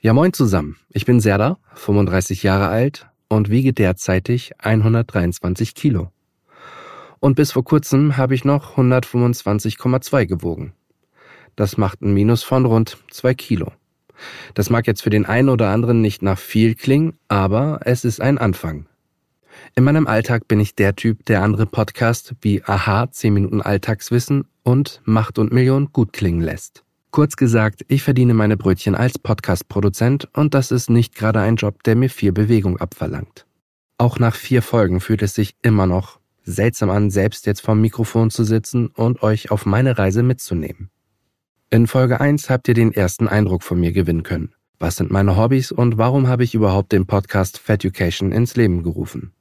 Ja, 0.00 0.12
moin 0.12 0.32
zusammen. 0.32 0.76
Ich 0.90 1.06
bin 1.06 1.18
Serda, 1.18 1.58
35 1.74 2.44
Jahre 2.44 2.68
alt 2.68 3.08
und 3.28 3.50
wiege 3.50 3.72
derzeitig 3.72 4.52
123 4.58 5.74
Kilo. 5.74 6.12
Und 7.18 7.34
bis 7.34 7.50
vor 7.50 7.64
kurzem 7.64 8.16
habe 8.16 8.36
ich 8.36 8.44
noch 8.44 8.76
125,2 8.76 10.26
gewogen. 10.26 10.72
Das 11.56 11.78
macht 11.78 12.00
ein 12.00 12.14
Minus 12.14 12.44
von 12.44 12.64
rund 12.64 12.98
2 13.10 13.34
Kilo. 13.34 13.72
Das 14.54 14.70
mag 14.70 14.86
jetzt 14.86 15.02
für 15.02 15.10
den 15.10 15.26
einen 15.26 15.48
oder 15.48 15.70
anderen 15.70 16.00
nicht 16.00 16.22
nach 16.22 16.38
viel 16.38 16.76
klingen, 16.76 17.18
aber 17.26 17.80
es 17.82 18.04
ist 18.04 18.20
ein 18.20 18.38
Anfang. 18.38 18.86
In 19.74 19.82
meinem 19.82 20.06
Alltag 20.06 20.46
bin 20.46 20.60
ich 20.60 20.76
der 20.76 20.94
Typ, 20.94 21.26
der 21.26 21.42
andere 21.42 21.66
Podcasts 21.66 22.36
wie 22.40 22.62
Aha, 22.62 23.10
10 23.10 23.34
Minuten 23.34 23.62
Alltagswissen 23.62 24.44
und 24.62 25.00
Macht 25.04 25.40
und 25.40 25.52
Million 25.52 25.88
gut 25.92 26.12
klingen 26.12 26.40
lässt. 26.40 26.84
Kurz 27.10 27.36
gesagt, 27.36 27.84
ich 27.88 28.02
verdiene 28.02 28.34
meine 28.34 28.56
Brötchen 28.56 28.94
als 28.94 29.18
Podcast-Produzent 29.18 30.28
und 30.34 30.54
das 30.54 30.70
ist 30.70 30.90
nicht 30.90 31.14
gerade 31.14 31.40
ein 31.40 31.56
Job, 31.56 31.82
der 31.82 31.96
mir 31.96 32.10
viel 32.10 32.32
Bewegung 32.32 32.76
abverlangt. 32.78 33.46
Auch 33.96 34.18
nach 34.18 34.34
vier 34.34 34.62
Folgen 34.62 35.00
fühlt 35.00 35.22
es 35.22 35.34
sich 35.34 35.56
immer 35.62 35.86
noch 35.86 36.20
seltsam 36.44 36.90
an, 36.90 37.10
selbst 37.10 37.46
jetzt 37.46 37.60
vorm 37.60 37.80
Mikrofon 37.80 38.30
zu 38.30 38.44
sitzen 38.44 38.88
und 38.88 39.22
euch 39.22 39.50
auf 39.50 39.66
meine 39.66 39.98
Reise 39.98 40.22
mitzunehmen. 40.22 40.90
In 41.70 41.86
Folge 41.86 42.20
1 42.20 42.48
habt 42.50 42.68
ihr 42.68 42.74
den 42.74 42.92
ersten 42.92 43.26
Eindruck 43.26 43.62
von 43.62 43.80
mir 43.80 43.92
gewinnen 43.92 44.22
können. 44.22 44.54
Was 44.78 44.96
sind 44.96 45.10
meine 45.10 45.36
Hobbys 45.36 45.72
und 45.72 45.98
warum 45.98 46.28
habe 46.28 46.44
ich 46.44 46.54
überhaupt 46.54 46.92
den 46.92 47.06
Podcast 47.06 47.58
Feducation 47.58 48.32
ins 48.32 48.54
Leben 48.54 48.82
gerufen? 48.82 49.32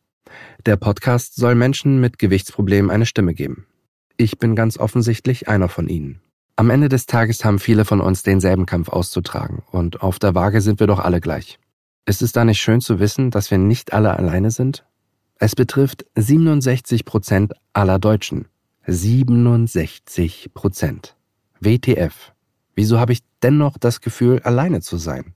Der 0.65 0.77
Podcast 0.77 1.35
soll 1.35 1.55
Menschen 1.55 2.01
mit 2.01 2.17
Gewichtsproblemen 2.17 2.91
eine 2.91 3.05
Stimme 3.05 3.33
geben. 3.33 3.65
Ich 4.17 4.39
bin 4.39 4.55
ganz 4.55 4.77
offensichtlich 4.77 5.47
einer 5.47 5.69
von 5.69 5.87
ihnen. 5.87 6.21
Am 6.59 6.71
Ende 6.71 6.89
des 6.89 7.05
Tages 7.05 7.45
haben 7.45 7.59
viele 7.59 7.85
von 7.85 8.01
uns 8.01 8.23
denselben 8.23 8.65
Kampf 8.65 8.89
auszutragen 8.89 9.61
und 9.69 10.01
auf 10.01 10.17
der 10.17 10.33
Waage 10.33 10.61
sind 10.61 10.79
wir 10.79 10.87
doch 10.87 10.97
alle 10.97 11.21
gleich. 11.21 11.59
Ist 12.07 12.23
es 12.23 12.31
da 12.31 12.45
nicht 12.45 12.59
schön 12.59 12.81
zu 12.81 12.99
wissen, 12.99 13.29
dass 13.29 13.51
wir 13.51 13.59
nicht 13.59 13.93
alle 13.93 14.17
alleine 14.17 14.49
sind? 14.49 14.83
Es 15.35 15.53
betrifft 15.53 16.07
67 16.15 17.05
Prozent 17.05 17.53
aller 17.73 17.99
Deutschen. 17.99 18.47
67 18.87 20.49
Prozent. 20.55 21.15
WTF. 21.59 22.33
Wieso 22.73 22.99
habe 22.99 23.13
ich 23.13 23.21
dennoch 23.43 23.77
das 23.77 24.01
Gefühl, 24.01 24.39
alleine 24.39 24.81
zu 24.81 24.97
sein? 24.97 25.35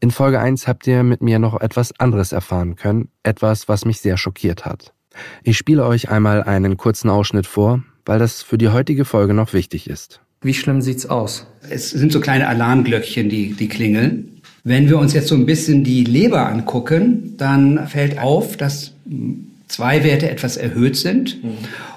In 0.00 0.10
Folge 0.10 0.40
1 0.40 0.66
habt 0.66 0.86
ihr 0.86 1.02
mit 1.02 1.20
mir 1.20 1.38
noch 1.38 1.60
etwas 1.60 2.00
anderes 2.00 2.32
erfahren 2.32 2.76
können, 2.76 3.10
etwas, 3.22 3.68
was 3.68 3.84
mich 3.84 4.00
sehr 4.00 4.16
schockiert 4.16 4.64
hat. 4.64 4.94
Ich 5.42 5.58
spiele 5.58 5.84
euch 5.84 6.08
einmal 6.08 6.44
einen 6.44 6.78
kurzen 6.78 7.10
Ausschnitt 7.10 7.46
vor, 7.46 7.82
weil 8.06 8.18
das 8.18 8.42
für 8.42 8.56
die 8.56 8.70
heutige 8.70 9.04
Folge 9.04 9.34
noch 9.34 9.52
wichtig 9.52 9.90
ist. 9.90 10.22
Wie 10.46 10.54
schlimm 10.54 10.80
sieht's 10.80 11.06
aus? 11.06 11.44
Es 11.68 11.90
sind 11.90 12.12
so 12.12 12.20
kleine 12.20 12.46
Alarmglöckchen, 12.46 13.28
die, 13.28 13.54
die 13.54 13.66
klingeln. 13.66 14.40
Wenn 14.62 14.88
wir 14.88 14.96
uns 14.96 15.12
jetzt 15.12 15.26
so 15.26 15.34
ein 15.34 15.44
bisschen 15.44 15.82
die 15.82 16.04
Leber 16.04 16.46
angucken, 16.46 17.34
dann 17.36 17.88
fällt 17.88 18.20
auf, 18.20 18.56
dass 18.56 18.92
zwei 19.66 20.04
Werte 20.04 20.30
etwas 20.30 20.56
erhöht 20.56 20.96
sind. 20.96 21.42
Mhm. 21.42 21.50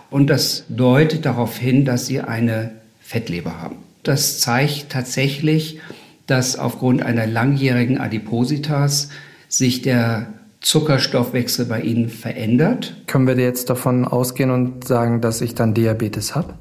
Und 0.10 0.32
das 0.32 0.64
deutet 0.68 1.28
darauf 1.28 1.60
hin, 1.60 1.86
dass 1.86 2.08
sie 2.08 2.22
eine 2.22 2.72
Fettleber 3.02 3.62
haben. 3.62 3.76
Das 4.02 4.40
zeigt 4.40 4.90
tatsächlich, 4.90 5.80
dass 6.26 6.58
aufgrund 6.58 7.04
einer 7.04 7.28
langjährigen 7.28 8.00
Adipositas 8.00 9.10
sich 9.48 9.84
der 9.84 10.34
Zuckerstoffwechsel 10.62 11.66
bei 11.66 11.82
Ihnen 11.82 12.10
verändert. 12.10 12.96
Können 13.06 13.28
wir 13.28 13.38
jetzt 13.38 13.70
davon 13.70 14.06
ausgehen 14.06 14.50
und 14.50 14.88
sagen, 14.88 15.22
dass 15.22 15.42
ich 15.42 15.54
dann 15.54 15.76
Diabetes 15.76 16.34
habe? 16.34 16.56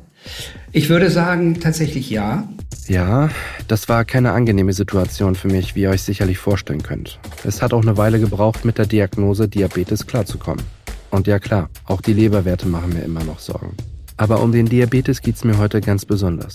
Ich 0.73 0.89
würde 0.89 1.11
sagen, 1.11 1.61
tatsächlich 1.61 2.11
ja. 2.11 2.49
Ja, 2.87 3.29
das 3.69 3.89
war 3.89 4.05
keine 4.05 4.33
angenehme 4.33 4.73
Situation 4.73 5.35
für 5.35 5.49
mich, 5.49 5.75
wie 5.75 5.83
ihr 5.83 5.91
euch 5.91 6.03
sicherlich 6.03 6.39
vorstellen 6.39 6.83
könnt. 6.83 7.19
Es 7.45 7.61
hat 7.61 7.73
auch 7.73 7.83
eine 7.83 7.97
Weile 7.97 8.19
gebraucht, 8.19 8.65
mit 8.65 8.79
der 8.79 8.87
Diagnose 8.87 9.49
Diabetes 9.49 10.07
klarzukommen. 10.07 10.65
Und 11.11 11.27
ja 11.27 11.39
klar, 11.39 11.71
auch 11.85 12.01
die 12.01 12.13
Leberwerte 12.13 12.67
machen 12.67 12.93
mir 12.93 13.03
immer 13.03 13.25
noch 13.25 13.39
Sorgen. 13.39 13.75
Aber 14.17 14.41
um 14.43 14.53
den 14.53 14.67
Diabetes 14.67 15.23
geht's 15.23 15.45
mir 15.45 15.59
heute 15.59 15.81
ganz 15.81 16.05
besonders. 16.05 16.55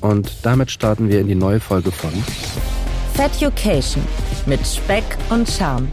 Und 0.00 0.38
damit 0.42 0.70
starten 0.70 1.08
wir 1.08 1.20
in 1.20 1.28
die 1.28 1.34
neue 1.34 1.60
Folge 1.60 1.90
von 1.90 2.10
Feducation 3.14 4.02
mit 4.46 4.66
Speck 4.66 5.04
und 5.30 5.48
Charme. 5.48 5.88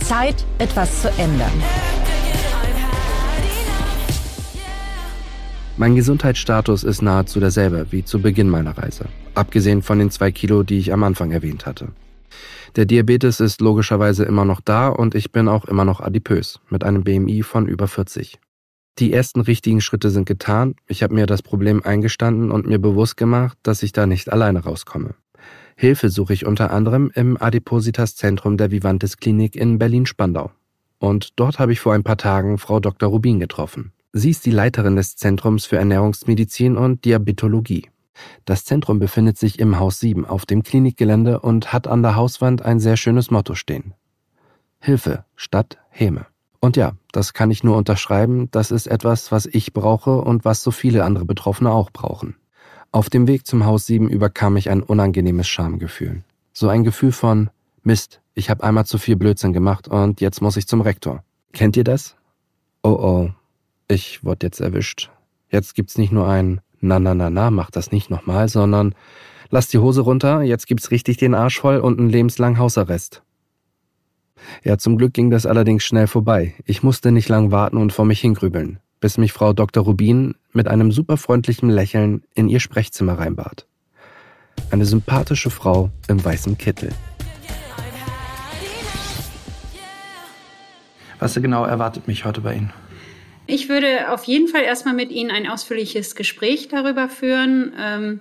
Zeit, 0.00 0.44
etwas 0.58 1.02
zu 1.02 1.08
ändern. 1.18 1.52
Mein 5.76 5.96
Gesundheitsstatus 5.96 6.84
ist 6.84 7.02
nahezu 7.02 7.40
derselbe 7.40 7.86
wie 7.90 8.04
zu 8.04 8.22
Beginn 8.22 8.48
meiner 8.48 8.78
Reise, 8.78 9.06
abgesehen 9.34 9.82
von 9.82 9.98
den 9.98 10.10
zwei 10.12 10.30
Kilo, 10.30 10.62
die 10.62 10.78
ich 10.78 10.92
am 10.92 11.02
Anfang 11.02 11.32
erwähnt 11.32 11.66
hatte. 11.66 11.88
Der 12.76 12.84
Diabetes 12.84 13.40
ist 13.40 13.60
logischerweise 13.60 14.24
immer 14.24 14.44
noch 14.44 14.60
da 14.60 14.88
und 14.88 15.16
ich 15.16 15.32
bin 15.32 15.48
auch 15.48 15.64
immer 15.64 15.84
noch 15.84 16.00
adipös, 16.00 16.60
mit 16.70 16.84
einem 16.84 17.02
BMI 17.02 17.42
von 17.42 17.66
über 17.66 17.88
40. 17.88 18.38
Die 19.00 19.12
ersten 19.12 19.40
richtigen 19.40 19.80
Schritte 19.80 20.10
sind 20.10 20.26
getan, 20.26 20.76
ich 20.86 21.02
habe 21.02 21.14
mir 21.14 21.26
das 21.26 21.42
Problem 21.42 21.82
eingestanden 21.82 22.52
und 22.52 22.68
mir 22.68 22.78
bewusst 22.78 23.16
gemacht, 23.16 23.58
dass 23.64 23.82
ich 23.82 23.90
da 23.90 24.06
nicht 24.06 24.32
alleine 24.32 24.60
rauskomme. 24.60 25.16
Hilfe 25.74 26.08
suche 26.08 26.34
ich 26.34 26.46
unter 26.46 26.70
anderem 26.70 27.10
im 27.16 27.36
Adipositas-Zentrum 27.36 28.56
der 28.56 28.70
Vivantes 28.70 29.16
Klinik 29.16 29.56
in 29.56 29.78
Berlin-Spandau. 29.80 30.52
Und 31.00 31.30
dort 31.34 31.58
habe 31.58 31.72
ich 31.72 31.80
vor 31.80 31.94
ein 31.94 32.04
paar 32.04 32.16
Tagen 32.16 32.58
Frau 32.58 32.78
Dr. 32.78 33.08
Rubin 33.08 33.40
getroffen. 33.40 33.90
Sie 34.16 34.30
ist 34.30 34.46
die 34.46 34.52
Leiterin 34.52 34.94
des 34.94 35.16
Zentrums 35.16 35.66
für 35.66 35.76
Ernährungsmedizin 35.76 36.76
und 36.76 37.04
Diabetologie. 37.04 37.90
Das 38.44 38.64
Zentrum 38.64 39.00
befindet 39.00 39.38
sich 39.38 39.58
im 39.58 39.80
Haus 39.80 39.98
7 39.98 40.24
auf 40.24 40.46
dem 40.46 40.62
Klinikgelände 40.62 41.40
und 41.40 41.72
hat 41.72 41.88
an 41.88 42.02
der 42.02 42.14
Hauswand 42.14 42.62
ein 42.62 42.78
sehr 42.78 42.96
schönes 42.96 43.32
Motto 43.32 43.56
stehen. 43.56 43.92
Hilfe 44.78 45.24
statt 45.34 45.78
Häme. 45.90 46.26
Und 46.60 46.76
ja, 46.76 46.92
das 47.10 47.32
kann 47.32 47.50
ich 47.50 47.64
nur 47.64 47.76
unterschreiben, 47.76 48.48
das 48.52 48.70
ist 48.70 48.86
etwas, 48.86 49.32
was 49.32 49.46
ich 49.46 49.72
brauche 49.72 50.20
und 50.20 50.44
was 50.44 50.62
so 50.62 50.70
viele 50.70 51.04
andere 51.04 51.24
Betroffene 51.24 51.72
auch 51.72 51.90
brauchen. 51.90 52.36
Auf 52.92 53.10
dem 53.10 53.26
Weg 53.26 53.48
zum 53.48 53.66
Haus 53.66 53.86
7 53.86 54.08
überkam 54.08 54.54
mich 54.54 54.70
ein 54.70 54.84
unangenehmes 54.84 55.48
Schamgefühl. 55.48 56.22
So 56.52 56.68
ein 56.68 56.84
Gefühl 56.84 57.10
von 57.10 57.50
Mist, 57.82 58.20
ich 58.34 58.48
habe 58.48 58.62
einmal 58.62 58.86
zu 58.86 58.98
viel 58.98 59.16
Blödsinn 59.16 59.52
gemacht 59.52 59.88
und 59.88 60.20
jetzt 60.20 60.40
muss 60.40 60.56
ich 60.56 60.68
zum 60.68 60.82
Rektor. 60.82 61.24
Kennt 61.52 61.76
ihr 61.76 61.82
das? 61.82 62.14
Oh 62.84 62.90
oh, 62.90 63.30
ich 63.88 64.24
wurde 64.24 64.46
jetzt 64.46 64.60
erwischt. 64.60 65.10
Jetzt 65.48 65.74
gibt's 65.74 65.98
nicht 65.98 66.12
nur 66.12 66.28
ein 66.28 66.60
Na 66.80 66.98
na 66.98 67.14
na 67.14 67.30
na, 67.30 67.50
mach 67.50 67.70
das 67.70 67.92
nicht 67.92 68.10
nochmal, 68.10 68.48
sondern 68.48 68.94
lass 69.50 69.68
die 69.68 69.78
Hose 69.78 70.02
runter, 70.02 70.42
jetzt 70.42 70.66
gibt's 70.66 70.90
richtig 70.90 71.16
den 71.16 71.34
Arsch 71.34 71.60
voll 71.60 71.78
und 71.78 71.98
einen 71.98 72.10
lebenslangen 72.10 72.58
Hausarrest. 72.58 73.22
Ja, 74.62 74.76
zum 74.76 74.98
Glück 74.98 75.14
ging 75.14 75.30
das 75.30 75.46
allerdings 75.46 75.84
schnell 75.84 76.06
vorbei. 76.06 76.54
Ich 76.66 76.82
musste 76.82 77.12
nicht 77.12 77.28
lang 77.28 77.50
warten 77.50 77.78
und 77.78 77.92
vor 77.92 78.04
mich 78.04 78.20
hingrübeln, 78.20 78.80
bis 79.00 79.16
mich 79.16 79.32
Frau 79.32 79.52
Dr. 79.52 79.84
Rubin 79.84 80.34
mit 80.52 80.68
einem 80.68 80.92
superfreundlichen 80.92 81.70
Lächeln 81.70 82.24
in 82.34 82.48
ihr 82.48 82.60
Sprechzimmer 82.60 83.18
reinbat. 83.18 83.66
Eine 84.70 84.84
sympathische 84.84 85.50
Frau 85.50 85.90
im 86.08 86.22
weißen 86.22 86.58
Kittel. 86.58 86.90
Was 91.18 91.34
genau 91.34 91.64
erwartet 91.64 92.06
mich 92.06 92.24
heute 92.24 92.42
bei 92.42 92.54
Ihnen? 92.54 92.72
Ich 93.46 93.68
würde 93.68 94.10
auf 94.10 94.24
jeden 94.24 94.48
Fall 94.48 94.62
erstmal 94.62 94.94
mit 94.94 95.10
Ihnen 95.10 95.30
ein 95.30 95.46
ausführliches 95.46 96.14
Gespräch 96.14 96.68
darüber 96.68 97.08
führen, 97.08 97.74
ähm, 97.78 98.20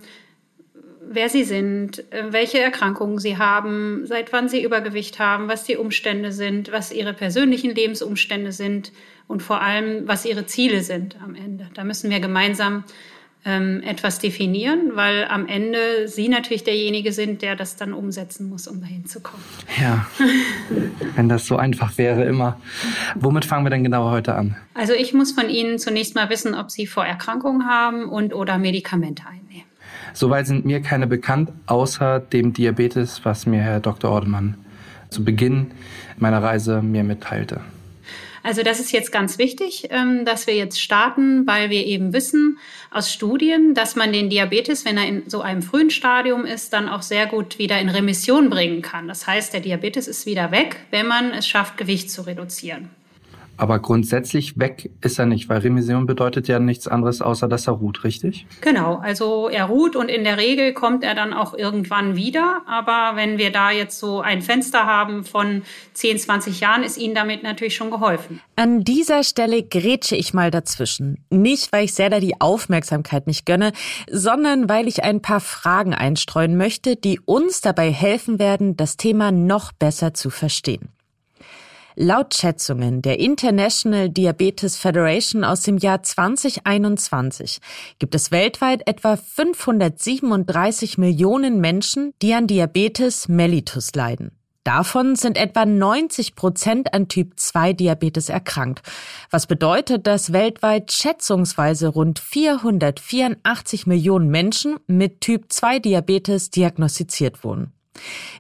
wer 1.09 1.29
Sie 1.29 1.43
sind, 1.43 1.99
äh, 2.11 2.31
welche 2.31 2.59
Erkrankungen 2.59 3.19
Sie 3.19 3.37
haben, 3.37 4.05
seit 4.05 4.33
wann 4.33 4.49
Sie 4.49 4.63
Übergewicht 4.63 5.19
haben, 5.19 5.47
was 5.47 5.63
die 5.63 5.77
Umstände 5.77 6.31
sind, 6.31 6.71
was 6.71 6.91
Ihre 6.91 7.13
persönlichen 7.13 7.73
Lebensumstände 7.73 8.51
sind 8.51 8.91
und 9.27 9.41
vor 9.41 9.61
allem, 9.61 10.07
was 10.07 10.25
Ihre 10.25 10.45
Ziele 10.45 10.81
sind 10.81 11.17
am 11.23 11.35
Ende. 11.35 11.69
Da 11.73 11.83
müssen 11.83 12.09
wir 12.09 12.19
gemeinsam 12.19 12.83
ähm, 13.45 13.81
etwas 13.83 14.19
definieren, 14.19 14.91
weil 14.95 15.25
am 15.25 15.47
Ende 15.47 16.07
Sie 16.07 16.29
natürlich 16.29 16.63
derjenige 16.63 17.11
sind, 17.11 17.41
der 17.41 17.55
das 17.55 17.75
dann 17.75 17.93
umsetzen 17.93 18.49
muss, 18.49 18.67
um 18.67 18.81
dahin 18.81 19.05
zu 19.05 19.19
kommen. 19.19 19.43
Ja, 19.81 20.07
wenn 21.15 21.29
das 21.29 21.45
so 21.45 21.57
einfach 21.57 21.97
wäre 21.97 22.23
immer. 22.23 22.59
Womit 23.15 23.45
fangen 23.45 23.65
wir 23.65 23.69
denn 23.69 23.83
genau 23.83 24.11
heute 24.11 24.35
an? 24.35 24.55
Also 24.73 24.93
ich 24.93 25.13
muss 25.13 25.31
von 25.33 25.49
Ihnen 25.49 25.77
zunächst 25.79 26.15
mal 26.15 26.29
wissen, 26.29 26.55
ob 26.55 26.71
Sie 26.71 26.87
Vorerkrankungen 26.87 27.67
haben 27.67 28.07
und 28.09 28.33
oder 28.33 28.57
Medikamente 28.57 29.23
einnehmen. 29.25 29.67
Soweit 30.13 30.47
sind 30.47 30.65
mir 30.65 30.81
keine 30.81 31.07
bekannt, 31.07 31.51
außer 31.65 32.19
dem 32.19 32.53
Diabetes, 32.53 33.21
was 33.23 33.45
mir 33.45 33.61
Herr 33.61 33.79
Dr. 33.79 34.11
Ordemann 34.11 34.55
zu 35.09 35.23
Beginn 35.23 35.71
meiner 36.17 36.41
Reise 36.41 36.81
mir 36.81 37.03
mitteilte. 37.03 37.61
Also 38.43 38.61
das 38.61 38.81
ist 38.81 38.91
jetzt 38.91 39.11
ganz 39.13 39.37
wichtig, 39.37 39.87
ähm, 39.89 40.25
dass 40.25 40.47
wir 40.47 40.55
jetzt 40.55 40.81
starten, 40.81 41.47
weil 41.47 41.69
wir 41.69 41.85
eben 41.85 42.11
wissen 42.11 42.59
aus 42.91 43.11
Studien, 43.11 43.73
dass 43.73 43.95
man 43.95 44.11
den 44.11 44.29
Diabetes, 44.29 44.83
wenn 44.83 44.97
er 44.97 45.07
in 45.07 45.29
so 45.29 45.41
einem 45.41 45.61
frühen 45.61 45.89
Stadium 45.89 46.45
ist, 46.45 46.73
dann 46.73 46.89
auch 46.89 47.01
sehr 47.01 47.25
gut 47.25 47.57
wieder 47.57 47.79
in 47.79 47.89
Remission 47.89 48.49
bringen 48.49 48.81
kann. 48.81 49.07
Das 49.07 49.25
heißt, 49.25 49.53
der 49.53 49.61
Diabetes 49.61 50.09
ist 50.09 50.25
wieder 50.25 50.51
weg, 50.51 50.75
wenn 50.91 51.07
man 51.07 51.31
es 51.31 51.47
schafft, 51.47 51.77
Gewicht 51.77 52.11
zu 52.11 52.23
reduzieren. 52.23 52.89
Aber 53.63 53.79
grundsätzlich 53.79 54.59
weg 54.59 54.91
ist 54.99 55.19
er 55.19 55.25
nicht, 55.25 55.47
weil 55.47 55.59
Remission 55.59 56.05
bedeutet 56.05 56.49
ja 56.49 56.59
nichts 56.59 56.85
anderes, 56.89 57.21
außer 57.21 57.47
dass 57.47 57.65
er 57.65 57.75
ruht, 57.75 58.03
richtig? 58.03 58.45
Genau, 58.59 58.95
also 58.97 59.47
er 59.47 59.63
ruht 59.63 59.95
und 59.95 60.09
in 60.09 60.25
der 60.25 60.37
Regel 60.37 60.73
kommt 60.73 61.01
er 61.01 61.15
dann 61.15 61.31
auch 61.31 61.53
irgendwann 61.53 62.17
wieder. 62.17 62.63
Aber 62.67 63.15
wenn 63.15 63.37
wir 63.37 63.53
da 63.53 63.71
jetzt 63.71 63.99
so 63.99 64.19
ein 64.19 64.41
Fenster 64.41 64.85
haben 64.85 65.23
von 65.23 65.61
10, 65.93 66.17
20 66.17 66.59
Jahren, 66.59 66.83
ist 66.83 66.97
Ihnen 66.97 67.15
damit 67.15 67.43
natürlich 67.43 67.77
schon 67.77 67.89
geholfen. 67.89 68.41
An 68.57 68.83
dieser 68.83 69.23
Stelle 69.23 69.63
grätsche 69.63 70.17
ich 70.17 70.33
mal 70.33 70.51
dazwischen. 70.51 71.23
Nicht, 71.29 71.71
weil 71.71 71.85
ich 71.85 71.93
Serda 71.93 72.19
die 72.19 72.41
Aufmerksamkeit 72.41 73.27
nicht 73.27 73.45
gönne, 73.45 73.71
sondern 74.11 74.67
weil 74.67 74.89
ich 74.89 75.05
ein 75.05 75.21
paar 75.21 75.39
Fragen 75.39 75.93
einstreuen 75.93 76.57
möchte, 76.57 76.97
die 76.97 77.21
uns 77.21 77.61
dabei 77.61 77.93
helfen 77.93 78.39
werden, 78.39 78.75
das 78.75 78.97
Thema 78.97 79.31
noch 79.31 79.71
besser 79.71 80.13
zu 80.13 80.29
verstehen. 80.29 80.89
Laut 81.95 82.33
Schätzungen 82.33 83.03
der 83.03 83.19
International 83.19 84.09
Diabetes 84.09 84.77
Federation 84.77 85.43
aus 85.43 85.61
dem 85.61 85.77
Jahr 85.77 86.01
2021 86.01 87.59
gibt 87.99 88.15
es 88.15 88.31
weltweit 88.31 88.87
etwa 88.87 89.15
537 89.15 90.97
Millionen 90.97 91.61
Menschen, 91.61 92.13
die 92.23 92.33
an 92.33 92.47
Diabetes 92.47 93.27
mellitus 93.27 93.93
leiden. 93.93 94.31
Davon 94.63 95.15
sind 95.15 95.37
etwa 95.37 95.65
90 95.65 96.35
Prozent 96.35 96.93
an 96.95 97.09
Typ 97.09 97.33
2 97.39 97.73
Diabetes 97.73 98.29
erkrankt, 98.29 98.81
was 99.29 99.45
bedeutet, 99.45 100.07
dass 100.07 100.33
weltweit 100.33 100.91
schätzungsweise 100.91 101.89
rund 101.89 102.17
484 102.17 103.85
Millionen 103.85 104.29
Menschen 104.29 104.77
mit 104.87 105.21
Typ 105.21 105.51
2 105.51 105.77
Diabetes 105.79 106.49
diagnostiziert 106.49 107.43
wurden. 107.43 107.73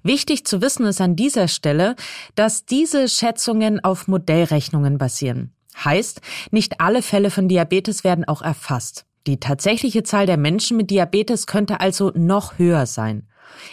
Wichtig 0.03 0.45
zu 0.45 0.61
wissen 0.61 0.85
ist 0.85 1.01
an 1.01 1.15
dieser 1.15 1.47
Stelle, 1.47 1.95
dass 2.35 2.65
diese 2.65 3.07
Schätzungen 3.07 3.83
auf 3.83 4.07
Modellrechnungen 4.07 4.97
basieren. 4.97 5.53
Heißt, 5.83 6.21
nicht 6.51 6.81
alle 6.81 7.01
Fälle 7.01 7.31
von 7.31 7.47
Diabetes 7.47 8.03
werden 8.03 8.25
auch 8.25 8.41
erfasst. 8.41 9.05
Die 9.25 9.39
tatsächliche 9.39 10.03
Zahl 10.03 10.25
der 10.25 10.37
Menschen 10.37 10.77
mit 10.77 10.91
Diabetes 10.91 11.47
könnte 11.47 11.79
also 11.79 12.11
noch 12.15 12.57
höher 12.57 12.85
sein. 12.85 13.27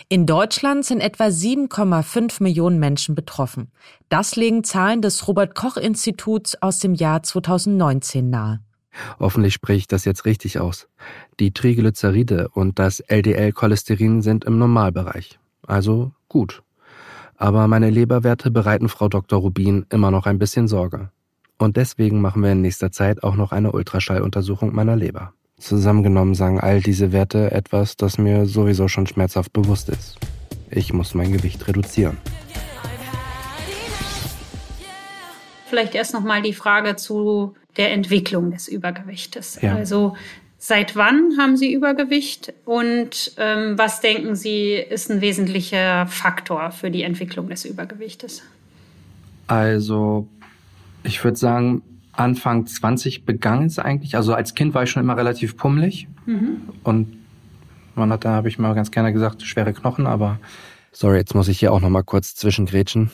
In 0.08 0.26
Deutschland 0.26 0.84
sind 0.84 1.00
etwa 1.00 1.24
7,5 1.24 2.42
Millionen 2.42 2.78
Menschen 2.78 3.14
betroffen. 3.14 3.72
Das 4.08 4.36
legen 4.36 4.62
Zahlen 4.62 5.02
des 5.02 5.26
Robert 5.26 5.54
Koch 5.54 5.76
Instituts 5.76 6.60
aus 6.60 6.78
dem 6.78 6.94
Jahr 6.94 7.22
2019 7.22 8.30
nahe. 8.30 8.60
Hoffentlich 9.18 9.54
spreche 9.54 9.78
ich 9.78 9.88
das 9.88 10.04
jetzt 10.04 10.24
richtig 10.24 10.58
aus. 10.58 10.88
Die 11.38 11.52
Triglyceride 11.52 12.48
und 12.52 12.78
das 12.78 13.00
LDL-Cholesterin 13.00 14.20
sind 14.20 14.44
im 14.44 14.58
Normalbereich. 14.58 15.38
Also 15.66 16.12
gut. 16.28 16.62
Aber 17.36 17.68
meine 17.68 17.90
Leberwerte 17.90 18.50
bereiten 18.50 18.88
Frau 18.88 19.08
Dr. 19.08 19.40
Rubin 19.40 19.86
immer 19.90 20.10
noch 20.10 20.26
ein 20.26 20.38
bisschen 20.38 20.68
Sorge. 20.68 21.10
Und 21.58 21.76
deswegen 21.76 22.20
machen 22.20 22.42
wir 22.42 22.52
in 22.52 22.62
nächster 22.62 22.92
Zeit 22.92 23.22
auch 23.22 23.36
noch 23.36 23.52
eine 23.52 23.72
Ultraschalluntersuchung 23.72 24.74
meiner 24.74 24.96
Leber. 24.96 25.32
Zusammengenommen 25.58 26.34
sagen 26.34 26.58
all 26.58 26.80
diese 26.80 27.12
Werte 27.12 27.50
etwas, 27.50 27.96
das 27.96 28.16
mir 28.16 28.46
sowieso 28.46 28.88
schon 28.88 29.06
schmerzhaft 29.06 29.52
bewusst 29.52 29.90
ist. 29.90 30.18
Ich 30.70 30.92
muss 30.92 31.14
mein 31.14 31.32
Gewicht 31.32 31.66
reduzieren. 31.68 32.16
Vielleicht 35.66 35.94
erst 35.94 36.14
noch 36.14 36.24
mal 36.24 36.42
die 36.42 36.54
Frage 36.54 36.96
zu 36.96 37.54
der 37.76 37.92
Entwicklung 37.92 38.50
des 38.50 38.66
Übergewichtes. 38.66 39.60
Ja. 39.60 39.74
Also 39.74 40.16
Seit 40.62 40.94
wann 40.94 41.38
haben 41.38 41.56
Sie 41.56 41.72
Übergewicht 41.72 42.52
und 42.66 43.32
ähm, 43.38 43.78
was 43.78 44.02
denken 44.02 44.36
Sie 44.36 44.74
ist 44.74 45.10
ein 45.10 45.22
wesentlicher 45.22 46.06
Faktor 46.06 46.70
für 46.70 46.90
die 46.90 47.02
Entwicklung 47.02 47.48
des 47.48 47.64
Übergewichtes? 47.64 48.42
Also, 49.46 50.28
ich 51.02 51.24
würde 51.24 51.38
sagen, 51.38 51.80
Anfang 52.12 52.66
20 52.66 53.24
begann 53.24 53.64
es 53.64 53.78
eigentlich. 53.78 54.16
Also 54.16 54.34
als 54.34 54.54
Kind 54.54 54.74
war 54.74 54.82
ich 54.82 54.90
schon 54.90 55.02
immer 55.02 55.16
relativ 55.16 55.56
pummelig 55.56 56.08
mhm. 56.26 56.60
und 56.84 57.16
man 57.94 58.12
hat 58.12 58.26
da 58.26 58.32
habe 58.32 58.48
ich 58.48 58.58
mal 58.58 58.74
ganz 58.74 58.90
gerne 58.90 59.14
gesagt 59.14 59.40
schwere 59.40 59.72
Knochen, 59.72 60.06
aber 60.06 60.38
sorry, 60.92 61.16
jetzt 61.16 61.34
muss 61.34 61.48
ich 61.48 61.58
hier 61.58 61.72
auch 61.72 61.80
noch 61.80 61.88
mal 61.88 62.02
kurz 62.02 62.34
zwischengrätschen. 62.34 63.10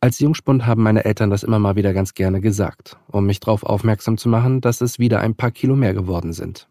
Als 0.00 0.18
Jungspund 0.18 0.66
haben 0.66 0.82
meine 0.82 1.06
Eltern 1.06 1.30
das 1.30 1.44
immer 1.44 1.58
mal 1.58 1.76
wieder 1.76 1.94
ganz 1.94 2.12
gerne 2.12 2.42
gesagt, 2.42 2.98
um 3.08 3.24
mich 3.24 3.40
darauf 3.40 3.62
aufmerksam 3.62 4.18
zu 4.18 4.28
machen, 4.28 4.60
dass 4.60 4.82
es 4.82 4.98
wieder 4.98 5.20
ein 5.20 5.34
paar 5.34 5.50
Kilo 5.50 5.76
mehr 5.76 5.94
geworden 5.94 6.34
sind. 6.34 6.68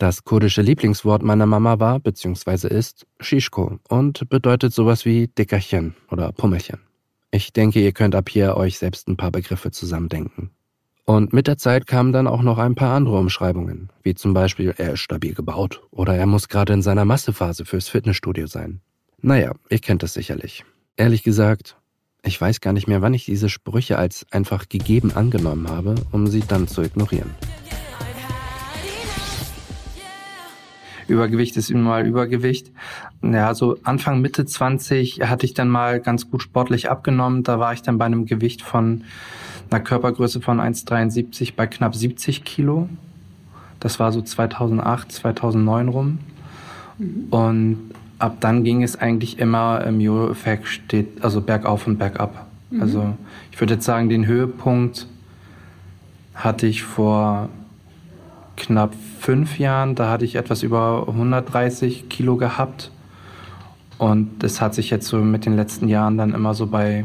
Das 0.00 0.24
kurdische 0.24 0.62
Lieblingswort 0.62 1.22
meiner 1.22 1.44
Mama 1.44 1.78
war 1.78 2.00
bzw. 2.00 2.68
ist 2.68 3.06
Shishko 3.20 3.80
und 3.86 4.30
bedeutet 4.30 4.72
sowas 4.72 5.04
wie 5.04 5.28
Dickerchen 5.28 5.94
oder 6.10 6.32
Pummelchen. 6.32 6.78
Ich 7.30 7.52
denke, 7.52 7.80
ihr 7.80 7.92
könnt 7.92 8.14
ab 8.14 8.30
hier 8.30 8.56
euch 8.56 8.78
selbst 8.78 9.08
ein 9.08 9.18
paar 9.18 9.30
Begriffe 9.30 9.72
zusammendenken. 9.72 10.52
Und 11.04 11.34
mit 11.34 11.46
der 11.46 11.58
Zeit 11.58 11.86
kamen 11.86 12.14
dann 12.14 12.28
auch 12.28 12.40
noch 12.40 12.56
ein 12.56 12.76
paar 12.76 12.94
andere 12.94 13.18
Umschreibungen, 13.18 13.90
wie 14.02 14.14
zum 14.14 14.32
Beispiel 14.32 14.74
er 14.78 14.94
ist 14.94 15.00
stabil 15.00 15.34
gebaut 15.34 15.82
oder 15.90 16.16
er 16.16 16.26
muss 16.26 16.48
gerade 16.48 16.72
in 16.72 16.80
seiner 16.80 17.04
Massephase 17.04 17.66
fürs 17.66 17.90
Fitnessstudio 17.90 18.46
sein. 18.46 18.80
Naja, 19.20 19.52
ihr 19.68 19.80
kennt 19.80 20.02
es 20.02 20.14
sicherlich. 20.14 20.64
Ehrlich 20.96 21.22
gesagt, 21.22 21.76
ich 22.22 22.40
weiß 22.40 22.62
gar 22.62 22.72
nicht 22.72 22.88
mehr, 22.88 23.02
wann 23.02 23.12
ich 23.12 23.26
diese 23.26 23.50
Sprüche 23.50 23.98
als 23.98 24.24
einfach 24.30 24.70
gegeben 24.70 25.12
angenommen 25.14 25.68
habe, 25.68 25.96
um 26.10 26.26
sie 26.26 26.40
dann 26.40 26.68
zu 26.68 26.80
ignorieren. 26.80 27.34
Übergewicht 31.10 31.56
ist 31.56 31.70
immer 31.70 31.90
mal 31.90 32.06
Übergewicht. 32.06 32.70
Ja, 33.22 33.54
so 33.54 33.76
Anfang, 33.82 34.20
Mitte 34.20 34.46
20 34.46 35.20
hatte 35.22 35.44
ich 35.44 35.54
dann 35.54 35.68
mal 35.68 36.00
ganz 36.00 36.30
gut 36.30 36.42
sportlich 36.42 36.90
abgenommen. 36.90 37.42
Da 37.42 37.58
war 37.58 37.72
ich 37.72 37.82
dann 37.82 37.98
bei 37.98 38.06
einem 38.06 38.26
Gewicht 38.26 38.62
von 38.62 39.04
einer 39.70 39.80
Körpergröße 39.80 40.40
von 40.40 40.60
1,73 40.60 41.54
bei 41.56 41.66
knapp 41.66 41.94
70 41.94 42.44
Kilo. 42.44 42.88
Das 43.78 43.98
war 44.00 44.12
so 44.12 44.22
2008, 44.22 45.12
2009 45.12 45.88
rum. 45.88 46.18
Mhm. 46.98 47.26
Und 47.30 47.90
ab 48.18 48.36
dann 48.40 48.64
ging 48.64 48.82
es 48.82 48.96
eigentlich 48.96 49.38
immer 49.38 49.84
im 49.84 50.00
Jojo-Effekt 50.00 50.66
steht, 50.68 51.22
also 51.22 51.40
bergauf 51.40 51.86
und 51.86 51.98
bergab. 51.98 52.46
Mhm. 52.70 52.82
Also 52.82 53.14
ich 53.52 53.60
würde 53.60 53.74
jetzt 53.74 53.84
sagen, 53.84 54.08
den 54.08 54.26
Höhepunkt 54.26 55.06
hatte 56.34 56.66
ich 56.66 56.82
vor 56.82 57.48
knapp 58.60 58.94
fünf 59.18 59.58
Jahren. 59.58 59.94
Da 59.94 60.10
hatte 60.10 60.24
ich 60.24 60.36
etwas 60.36 60.62
über 60.62 61.06
130 61.08 62.08
Kilo 62.08 62.36
gehabt. 62.36 62.90
Und 63.98 64.42
das 64.42 64.60
hat 64.60 64.74
sich 64.74 64.90
jetzt 64.90 65.08
so 65.08 65.18
mit 65.18 65.44
den 65.44 65.56
letzten 65.56 65.88
Jahren 65.88 66.16
dann 66.16 66.32
immer 66.32 66.54
so 66.54 66.66
bei 66.66 67.04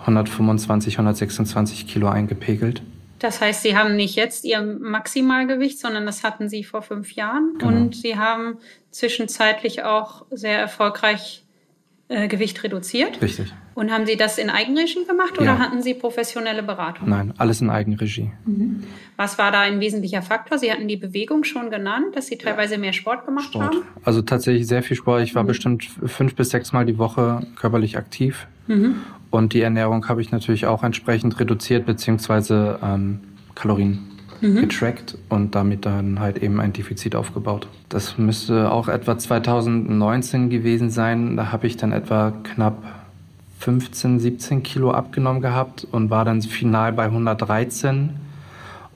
125, 0.00 0.94
126 0.94 1.86
Kilo 1.86 2.08
eingepegelt. 2.08 2.82
Das 3.18 3.40
heißt, 3.40 3.62
Sie 3.62 3.76
haben 3.76 3.96
nicht 3.96 4.16
jetzt 4.16 4.44
Ihr 4.44 4.62
Maximalgewicht, 4.62 5.78
sondern 5.78 6.06
das 6.06 6.24
hatten 6.24 6.48
Sie 6.48 6.64
vor 6.64 6.82
fünf 6.82 7.12
Jahren. 7.12 7.54
Genau. 7.58 7.72
Und 7.72 7.96
Sie 7.96 8.16
haben 8.16 8.56
zwischenzeitlich 8.90 9.84
auch 9.84 10.24
sehr 10.30 10.58
erfolgreich 10.58 11.44
äh, 12.10 12.26
Gewicht 12.26 12.62
reduziert. 12.64 13.22
Richtig. 13.22 13.52
Und 13.74 13.92
haben 13.92 14.04
Sie 14.04 14.16
das 14.16 14.36
in 14.36 14.50
Eigenregie 14.50 15.04
gemacht 15.06 15.38
oder 15.38 15.52
ja. 15.52 15.58
hatten 15.60 15.80
Sie 15.80 15.94
professionelle 15.94 16.64
Beratung? 16.64 17.08
Nein, 17.08 17.32
alles 17.38 17.60
in 17.60 17.70
Eigenregie. 17.70 18.32
Mhm. 18.44 18.82
Was 19.16 19.38
war 19.38 19.52
da 19.52 19.60
ein 19.60 19.78
wesentlicher 19.78 20.20
Faktor? 20.20 20.58
Sie 20.58 20.72
hatten 20.72 20.88
die 20.88 20.96
Bewegung 20.96 21.44
schon 21.44 21.70
genannt, 21.70 22.16
dass 22.16 22.26
Sie 22.26 22.36
teilweise 22.36 22.78
mehr 22.78 22.92
Sport 22.92 23.26
gemacht 23.26 23.50
Sport. 23.50 23.64
haben. 23.64 23.82
Also 24.02 24.22
tatsächlich 24.22 24.66
sehr 24.66 24.82
viel 24.82 24.96
Sport. 24.96 25.22
Ich 25.22 25.36
war 25.36 25.44
mhm. 25.44 25.46
bestimmt 25.46 25.84
fünf 25.84 26.34
bis 26.34 26.50
sechs 26.50 26.72
Mal 26.72 26.84
die 26.84 26.98
Woche 26.98 27.46
körperlich 27.54 27.96
aktiv. 27.96 28.48
Mhm. 28.66 28.96
Und 29.30 29.52
die 29.52 29.60
Ernährung 29.60 30.08
habe 30.08 30.20
ich 30.20 30.32
natürlich 30.32 30.66
auch 30.66 30.82
entsprechend 30.82 31.38
reduziert, 31.38 31.86
beziehungsweise 31.86 32.80
ähm, 32.82 33.20
Kalorien 33.54 34.00
mhm. 34.40 34.56
getrackt 34.56 35.16
und 35.28 35.54
damit 35.54 35.86
dann 35.86 36.20
halt 36.20 36.42
eben 36.42 36.60
ein 36.60 36.72
Defizit 36.72 37.14
aufgebaut. 37.14 37.68
Das 37.88 38.18
müsste 38.18 38.70
auch 38.70 38.88
etwa 38.88 39.18
2019 39.18 40.50
gewesen 40.50 40.90
sein. 40.90 41.36
Da 41.36 41.52
habe 41.52 41.66
ich 41.66 41.76
dann 41.76 41.92
etwa 41.92 42.32
knapp 42.42 42.82
15, 43.60 44.20
17 44.20 44.62
Kilo 44.62 44.90
abgenommen 44.90 45.42
gehabt 45.42 45.86
und 45.90 46.10
war 46.10 46.24
dann 46.24 46.40
final 46.42 46.92
bei 46.92 47.04
113. 47.04 48.10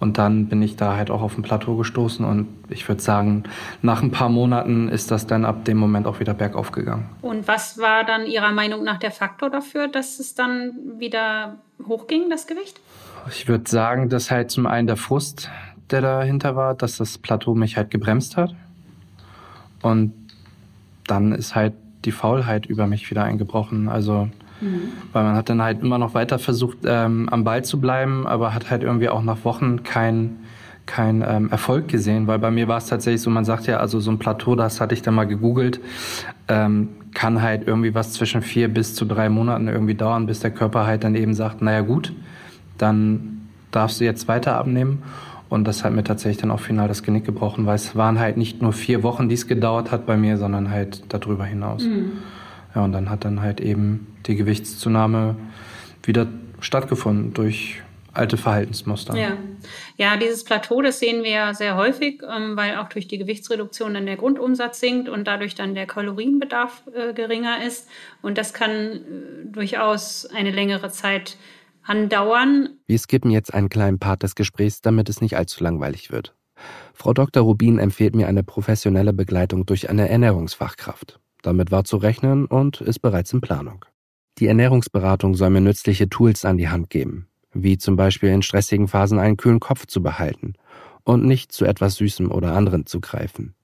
Und 0.00 0.18
dann 0.18 0.48
bin 0.48 0.60
ich 0.60 0.76
da 0.76 0.96
halt 0.96 1.10
auch 1.10 1.22
auf 1.22 1.38
ein 1.38 1.42
Plateau 1.42 1.76
gestoßen 1.76 2.26
und 2.26 2.48
ich 2.68 2.86
würde 2.88 3.00
sagen, 3.00 3.44
nach 3.80 4.02
ein 4.02 4.10
paar 4.10 4.28
Monaten 4.28 4.88
ist 4.88 5.10
das 5.10 5.26
dann 5.26 5.44
ab 5.44 5.64
dem 5.64 5.78
Moment 5.78 6.06
auch 6.06 6.20
wieder 6.20 6.34
bergauf 6.34 6.72
gegangen. 6.72 7.08
Und 7.22 7.46
was 7.48 7.78
war 7.78 8.04
dann 8.04 8.26
Ihrer 8.26 8.52
Meinung 8.52 8.84
nach 8.84 8.98
der 8.98 9.12
Faktor 9.12 9.50
dafür, 9.50 9.88
dass 9.88 10.18
es 10.18 10.34
dann 10.34 10.98
wieder 10.98 11.56
hochging, 11.86 12.28
das 12.28 12.46
Gewicht? 12.46 12.80
Ich 13.28 13.48
würde 13.48 13.68
sagen, 13.68 14.08
dass 14.08 14.30
halt 14.30 14.50
zum 14.50 14.66
einen 14.66 14.86
der 14.86 14.96
Frust, 14.96 15.50
der 15.90 16.00
dahinter 16.00 16.56
war, 16.56 16.74
dass 16.74 16.96
das 16.96 17.18
Plateau 17.18 17.54
mich 17.54 17.76
halt 17.76 17.90
gebremst 17.90 18.36
hat. 18.36 18.54
Und 19.82 20.12
dann 21.06 21.32
ist 21.32 21.54
halt 21.54 21.74
die 22.04 22.12
Faulheit 22.12 22.66
über 22.66 22.86
mich 22.86 23.10
wieder 23.10 23.24
eingebrochen. 23.24 23.88
Also, 23.88 24.28
mhm. 24.60 24.88
weil 25.12 25.24
man 25.24 25.36
hat 25.36 25.48
dann 25.48 25.62
halt 25.62 25.82
immer 25.82 25.98
noch 25.98 26.14
weiter 26.14 26.38
versucht, 26.38 26.78
ähm, 26.84 27.28
am 27.30 27.44
Ball 27.44 27.64
zu 27.64 27.80
bleiben, 27.80 28.26
aber 28.26 28.54
hat 28.54 28.70
halt 28.70 28.82
irgendwie 28.82 29.08
auch 29.08 29.22
nach 29.22 29.44
Wochen 29.44 29.82
kein 29.82 30.36
kein 30.86 31.24
ähm, 31.26 31.50
Erfolg 31.50 31.88
gesehen, 31.88 32.26
weil 32.26 32.38
bei 32.38 32.50
mir 32.50 32.68
war 32.68 32.78
es 32.78 32.86
tatsächlich 32.86 33.22
so, 33.22 33.30
man 33.30 33.44
sagt 33.44 33.66
ja, 33.66 33.78
also 33.78 34.00
so 34.00 34.10
ein 34.10 34.18
Plateau, 34.18 34.54
das 34.54 34.80
hatte 34.80 34.94
ich 34.94 35.02
dann 35.02 35.14
mal 35.14 35.24
gegoogelt, 35.24 35.80
ähm, 36.48 36.90
kann 37.14 37.40
halt 37.40 37.66
irgendwie 37.66 37.94
was 37.94 38.12
zwischen 38.12 38.42
vier 38.42 38.68
bis 38.68 38.94
zu 38.94 39.04
drei 39.04 39.28
Monaten 39.28 39.68
irgendwie 39.68 39.94
dauern, 39.94 40.26
bis 40.26 40.40
der 40.40 40.50
Körper 40.50 40.86
halt 40.86 41.04
dann 41.04 41.14
eben 41.14 41.32
sagt, 41.32 41.62
naja 41.62 41.80
gut, 41.80 42.12
dann 42.78 43.48
darfst 43.70 44.00
du 44.00 44.04
jetzt 44.04 44.28
weiter 44.28 44.56
abnehmen? 44.56 45.02
Und 45.48 45.64
das 45.64 45.84
hat 45.84 45.92
mir 45.92 46.04
tatsächlich 46.04 46.38
dann 46.38 46.50
auch 46.50 46.60
final 46.60 46.88
das 46.88 47.02
Genick 47.02 47.24
gebrochen, 47.24 47.66
weil 47.66 47.76
es 47.76 47.94
waren 47.94 48.18
halt 48.18 48.36
nicht 48.36 48.62
nur 48.62 48.72
vier 48.72 49.02
Wochen, 49.02 49.28
die 49.28 49.34
es 49.34 49.46
gedauert 49.46 49.92
hat 49.92 50.06
bei 50.06 50.16
mir, 50.16 50.36
sondern 50.36 50.70
halt 50.70 51.04
darüber 51.10 51.44
hinaus. 51.44 51.84
Mhm. 51.84 52.12
Ja, 52.74 52.82
und 52.82 52.92
dann 52.92 53.08
hat 53.08 53.24
dann 53.24 53.40
halt 53.40 53.60
eben 53.60 54.06
die 54.26 54.34
Gewichtszunahme 54.34 55.36
wieder 56.02 56.26
stattgefunden 56.60 57.34
durch 57.34 57.82
alte 58.14 58.36
Verhaltensmuster. 58.36 59.16
Ja. 59.16 59.36
ja, 59.96 60.16
dieses 60.16 60.44
Plateau, 60.44 60.80
das 60.82 61.00
sehen 61.00 61.24
wir 61.24 61.30
ja 61.30 61.54
sehr 61.54 61.76
häufig, 61.76 62.22
ähm, 62.22 62.56
weil 62.56 62.76
auch 62.76 62.88
durch 62.88 63.08
die 63.08 63.18
Gewichtsreduktion 63.18 63.94
dann 63.94 64.06
der 64.06 64.16
Grundumsatz 64.16 64.80
sinkt 64.80 65.08
und 65.08 65.26
dadurch 65.26 65.54
dann 65.54 65.74
der 65.74 65.86
Kalorienbedarf 65.86 66.84
äh, 66.94 67.12
geringer 67.12 67.64
ist. 67.64 67.88
Und 68.22 68.38
das 68.38 68.54
kann 68.54 68.70
äh, 68.70 69.00
durchaus 69.46 70.26
eine 70.26 70.52
längere 70.52 70.90
Zeit 70.90 71.36
andauern. 71.84 72.78
Wir 72.86 72.98
skippen 72.98 73.30
jetzt 73.30 73.52
einen 73.52 73.68
kleinen 73.68 73.98
Part 73.98 74.22
des 74.22 74.34
Gesprächs, 74.34 74.80
damit 74.80 75.08
es 75.08 75.20
nicht 75.20 75.36
allzu 75.36 75.62
langweilig 75.62 76.10
wird. 76.10 76.34
Frau 76.92 77.12
Dr. 77.12 77.42
Rubin 77.42 77.78
empfiehlt 77.78 78.14
mir 78.14 78.28
eine 78.28 78.42
professionelle 78.42 79.12
Begleitung 79.12 79.66
durch 79.66 79.90
eine 79.90 80.08
Ernährungsfachkraft. 80.08 81.20
Damit 81.42 81.70
war 81.70 81.84
zu 81.84 81.96
rechnen 81.96 82.46
und 82.46 82.80
ist 82.80 83.00
bereits 83.00 83.32
in 83.32 83.40
Planung. 83.40 83.84
Die 84.38 84.46
Ernährungsberatung 84.46 85.34
soll 85.34 85.50
mir 85.50 85.60
nützliche 85.60 86.08
Tools 86.08 86.44
an 86.44 86.56
die 86.56 86.68
Hand 86.68 86.90
geben, 86.90 87.28
wie 87.52 87.78
zum 87.78 87.96
Beispiel 87.96 88.30
in 88.30 88.42
stressigen 88.42 88.88
Phasen 88.88 89.18
einen 89.18 89.36
kühlen 89.36 89.60
Kopf 89.60 89.86
zu 89.86 90.02
behalten 90.02 90.54
und 91.04 91.24
nicht 91.24 91.52
zu 91.52 91.64
etwas 91.64 91.96
Süßem 91.96 92.30
oder 92.30 92.54
anderem 92.54 92.86
zu 92.86 93.00
greifen. 93.00 93.54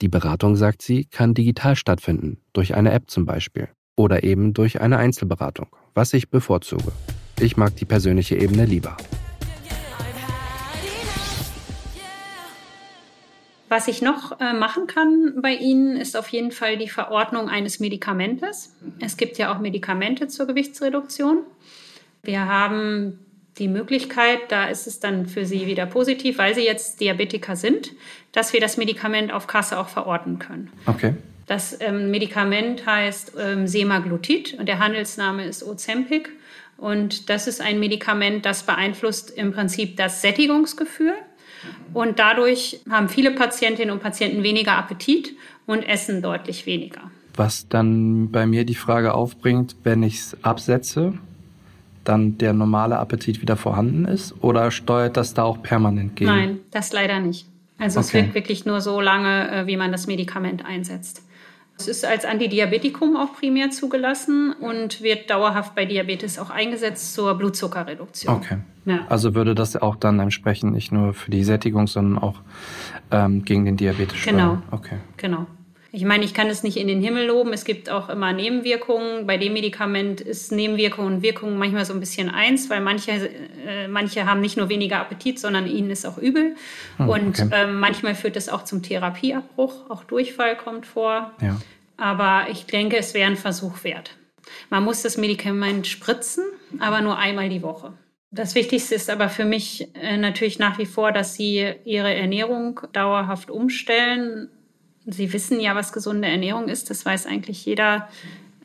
Die 0.00 0.08
Beratung, 0.08 0.56
sagt 0.56 0.80
sie, 0.80 1.04
kann 1.04 1.34
digital 1.34 1.76
stattfinden, 1.76 2.38
durch 2.54 2.74
eine 2.74 2.90
App 2.92 3.10
zum 3.10 3.26
Beispiel, 3.26 3.68
oder 3.96 4.24
eben 4.24 4.54
durch 4.54 4.80
eine 4.80 4.96
Einzelberatung, 4.96 5.68
was 5.94 6.14
ich 6.14 6.30
bevorzuge. 6.30 6.92
Ich 7.40 7.56
mag 7.56 7.74
die 7.76 7.86
persönliche 7.86 8.36
Ebene 8.36 8.66
lieber. 8.66 8.96
Was 13.70 13.88
ich 13.88 14.02
noch 14.02 14.40
äh, 14.40 14.52
machen 14.52 14.86
kann 14.86 15.40
bei 15.40 15.54
Ihnen, 15.54 15.96
ist 15.96 16.16
auf 16.16 16.28
jeden 16.28 16.50
Fall 16.50 16.76
die 16.76 16.88
Verordnung 16.88 17.48
eines 17.48 17.80
Medikamentes. 17.80 18.74
Es 18.98 19.16
gibt 19.16 19.38
ja 19.38 19.54
auch 19.54 19.60
Medikamente 19.60 20.28
zur 20.28 20.46
Gewichtsreduktion. 20.46 21.38
Wir 22.22 22.46
haben 22.46 23.20
die 23.58 23.68
Möglichkeit, 23.68 24.40
da 24.48 24.66
ist 24.66 24.86
es 24.86 25.00
dann 25.00 25.26
für 25.26 25.46
Sie 25.46 25.66
wieder 25.66 25.86
positiv, 25.86 26.38
weil 26.38 26.54
Sie 26.54 26.64
jetzt 26.64 27.00
Diabetiker 27.00 27.56
sind, 27.56 27.92
dass 28.32 28.52
wir 28.52 28.60
das 28.60 28.76
Medikament 28.76 29.32
auf 29.32 29.46
Kasse 29.46 29.78
auch 29.78 29.88
verordnen 29.88 30.38
können. 30.38 30.70
Okay. 30.86 31.14
Das 31.46 31.78
ähm, 31.80 32.10
Medikament 32.10 32.84
heißt 32.86 33.32
ähm, 33.38 33.66
Semaglutid 33.66 34.56
und 34.58 34.66
der 34.66 34.78
Handelsname 34.78 35.46
ist 35.46 35.62
Ozempic. 35.62 36.28
Und 36.80 37.28
das 37.28 37.46
ist 37.46 37.60
ein 37.60 37.78
Medikament, 37.78 38.46
das 38.46 38.62
beeinflusst 38.62 39.30
im 39.30 39.52
Prinzip 39.52 39.96
das 39.98 40.22
Sättigungsgefühl. 40.22 41.12
Und 41.92 42.18
dadurch 42.18 42.80
haben 42.88 43.10
viele 43.10 43.32
Patientinnen 43.32 43.92
und 43.92 44.02
Patienten 44.02 44.42
weniger 44.42 44.78
Appetit 44.78 45.36
und 45.66 45.82
essen 45.82 46.22
deutlich 46.22 46.64
weniger. 46.64 47.02
Was 47.36 47.68
dann 47.68 48.30
bei 48.30 48.46
mir 48.46 48.64
die 48.64 48.74
Frage 48.74 49.12
aufbringt, 49.12 49.76
wenn 49.84 50.02
ich 50.02 50.14
es 50.14 50.36
absetze, 50.42 51.12
dann 52.04 52.38
der 52.38 52.54
normale 52.54 52.98
Appetit 52.98 53.42
wieder 53.42 53.56
vorhanden 53.56 54.06
ist? 54.06 54.34
Oder 54.40 54.70
steuert 54.70 55.18
das 55.18 55.34
da 55.34 55.42
auch 55.42 55.62
permanent 55.62 56.16
gegen? 56.16 56.30
Nein, 56.30 56.60
das 56.70 56.94
leider 56.94 57.20
nicht. 57.20 57.46
Also 57.78 58.00
okay. 58.00 58.06
es 58.06 58.14
wirkt 58.14 58.34
wirklich 58.34 58.64
nur 58.64 58.80
so 58.80 59.00
lange, 59.00 59.50
äh, 59.50 59.66
wie 59.66 59.76
man 59.76 59.92
das 59.92 60.06
Medikament 60.06 60.64
einsetzt. 60.64 61.22
Es 61.80 61.88
ist 61.88 62.04
als 62.04 62.24
Antidiabetikum 62.24 63.16
auch 63.16 63.32
primär 63.34 63.70
zugelassen 63.70 64.52
und 64.52 65.02
wird 65.02 65.30
dauerhaft 65.30 65.74
bei 65.74 65.86
Diabetes 65.86 66.38
auch 66.38 66.50
eingesetzt 66.50 67.14
zur 67.14 67.34
Blutzuckerreduktion. 67.34 68.34
Okay. 68.34 68.58
Ja. 68.84 69.06
Also 69.08 69.34
würde 69.34 69.54
das 69.54 69.76
auch 69.76 69.96
dann 69.96 70.20
entsprechend 70.20 70.72
nicht 70.72 70.92
nur 70.92 71.14
für 71.14 71.30
die 71.30 71.44
Sättigung, 71.44 71.86
sondern 71.86 72.18
auch 72.22 72.36
ähm, 73.10 73.44
gegen 73.44 73.64
den 73.64 73.76
Diabetes 73.76 74.22
Genau. 74.24 74.58
Okay. 74.70 74.96
Genau. 75.16 75.46
Ich 75.92 76.04
meine, 76.04 76.24
ich 76.24 76.34
kann 76.34 76.46
es 76.48 76.62
nicht 76.62 76.76
in 76.76 76.86
den 76.86 77.02
Himmel 77.02 77.26
loben. 77.26 77.52
Es 77.52 77.64
gibt 77.64 77.90
auch 77.90 78.08
immer 78.08 78.32
Nebenwirkungen. 78.32 79.26
Bei 79.26 79.36
dem 79.36 79.52
Medikament 79.52 80.20
ist 80.20 80.52
Nebenwirkung 80.52 81.06
und 81.06 81.22
Wirkung 81.22 81.58
manchmal 81.58 81.84
so 81.84 81.92
ein 81.92 82.00
bisschen 82.00 82.30
eins, 82.30 82.70
weil 82.70 82.80
manche, 82.80 83.10
äh, 83.66 83.88
manche 83.88 84.24
haben 84.24 84.40
nicht 84.40 84.56
nur 84.56 84.68
weniger 84.68 85.00
Appetit, 85.00 85.40
sondern 85.40 85.66
ihnen 85.66 85.90
ist 85.90 86.06
auch 86.06 86.18
übel. 86.18 86.54
Hm, 86.98 87.08
und 87.08 87.40
okay. 87.40 87.50
ähm, 87.52 87.80
manchmal 87.80 88.14
führt 88.14 88.36
es 88.36 88.48
auch 88.48 88.64
zum 88.64 88.82
Therapieabbruch. 88.82 89.90
Auch 89.90 90.04
Durchfall 90.04 90.56
kommt 90.56 90.86
vor. 90.86 91.32
Ja. 91.40 91.60
Aber 91.96 92.46
ich 92.50 92.66
denke, 92.66 92.96
es 92.96 93.12
wäre 93.12 93.28
ein 93.28 93.36
Versuch 93.36 93.82
wert. 93.82 94.16
Man 94.70 94.84
muss 94.84 95.02
das 95.02 95.16
Medikament 95.16 95.86
spritzen, 95.86 96.44
aber 96.78 97.00
nur 97.00 97.18
einmal 97.18 97.48
die 97.48 97.62
Woche. 97.62 97.92
Das 98.30 98.54
Wichtigste 98.54 98.94
ist 98.94 99.10
aber 99.10 99.28
für 99.28 99.44
mich 99.44 99.88
äh, 99.94 100.16
natürlich 100.16 100.60
nach 100.60 100.78
wie 100.78 100.86
vor, 100.86 101.10
dass 101.10 101.34
Sie 101.34 101.74
Ihre 101.84 102.14
Ernährung 102.14 102.80
dauerhaft 102.92 103.50
umstellen 103.50 104.48
Sie 105.06 105.32
wissen 105.32 105.60
ja, 105.60 105.74
was 105.74 105.92
gesunde 105.92 106.28
Ernährung 106.28 106.68
ist. 106.68 106.90
Das 106.90 107.04
weiß 107.04 107.26
eigentlich 107.26 107.64
jeder 107.64 108.08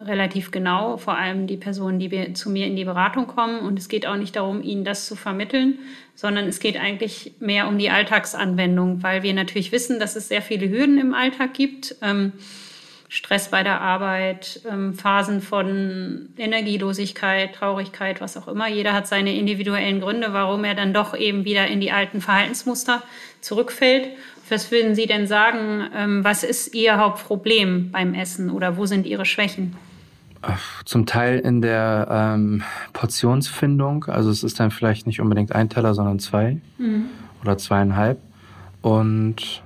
relativ 0.01 0.51
genau, 0.51 0.97
vor 0.97 1.17
allem 1.17 1.47
die 1.47 1.57
Personen, 1.57 1.99
die 1.99 2.33
zu 2.33 2.49
mir 2.49 2.67
in 2.67 2.75
die 2.75 2.83
Beratung 2.83 3.27
kommen. 3.27 3.59
Und 3.59 3.79
es 3.79 3.87
geht 3.87 4.05
auch 4.05 4.17
nicht 4.17 4.35
darum, 4.35 4.61
ihnen 4.61 4.83
das 4.83 5.07
zu 5.07 5.15
vermitteln, 5.15 5.79
sondern 6.15 6.45
es 6.47 6.59
geht 6.59 6.77
eigentlich 6.77 7.33
mehr 7.39 7.67
um 7.67 7.77
die 7.77 7.89
Alltagsanwendung, 7.89 9.03
weil 9.03 9.23
wir 9.23 9.33
natürlich 9.33 9.71
wissen, 9.71 9.99
dass 9.99 10.15
es 10.15 10.27
sehr 10.27 10.41
viele 10.41 10.69
Hürden 10.69 10.99
im 10.99 11.13
Alltag 11.13 11.53
gibt. 11.53 11.95
Ähm, 12.01 12.33
Stress 13.07 13.50
bei 13.50 13.63
der 13.63 13.81
Arbeit, 13.81 14.62
ähm, 14.69 14.93
Phasen 14.93 15.41
von 15.41 16.29
Energielosigkeit, 16.38 17.53
Traurigkeit, 17.53 18.19
was 18.19 18.35
auch 18.35 18.47
immer. 18.47 18.67
Jeder 18.67 18.93
hat 18.93 19.07
seine 19.07 19.35
individuellen 19.35 20.01
Gründe, 20.01 20.33
warum 20.33 20.63
er 20.63 20.74
dann 20.74 20.93
doch 20.93 21.15
eben 21.15 21.45
wieder 21.45 21.67
in 21.67 21.81
die 21.81 21.91
alten 21.91 22.21
Verhaltensmuster 22.21 23.03
zurückfällt. 23.41 24.09
Was 24.50 24.71
würden 24.71 24.95
Sie 24.95 25.05
denn 25.05 25.27
sagen, 25.27 25.88
ähm, 25.95 26.24
was 26.24 26.43
ist 26.43 26.74
Ihr 26.74 26.97
Hauptproblem 26.97 27.91
beim 27.91 28.13
Essen 28.13 28.50
oder 28.50 28.77
wo 28.77 28.85
sind 28.85 29.05
Ihre 29.05 29.25
Schwächen? 29.25 29.75
Zum 30.85 31.07
Teil 31.07 31.39
in 31.39 31.62
der 31.62 32.07
ähm, 32.09 32.63
Portionsfindung. 32.93 34.05
Also 34.05 34.29
es 34.29 34.43
ist 34.43 34.59
dann 34.59 34.69
vielleicht 34.69 35.07
nicht 35.07 35.19
unbedingt 35.19 35.53
ein 35.53 35.69
Teller, 35.69 35.95
sondern 35.95 36.19
zwei 36.19 36.57
mhm. 36.77 37.05
oder 37.41 37.57
zweieinhalb. 37.57 38.19
Und 38.81 39.63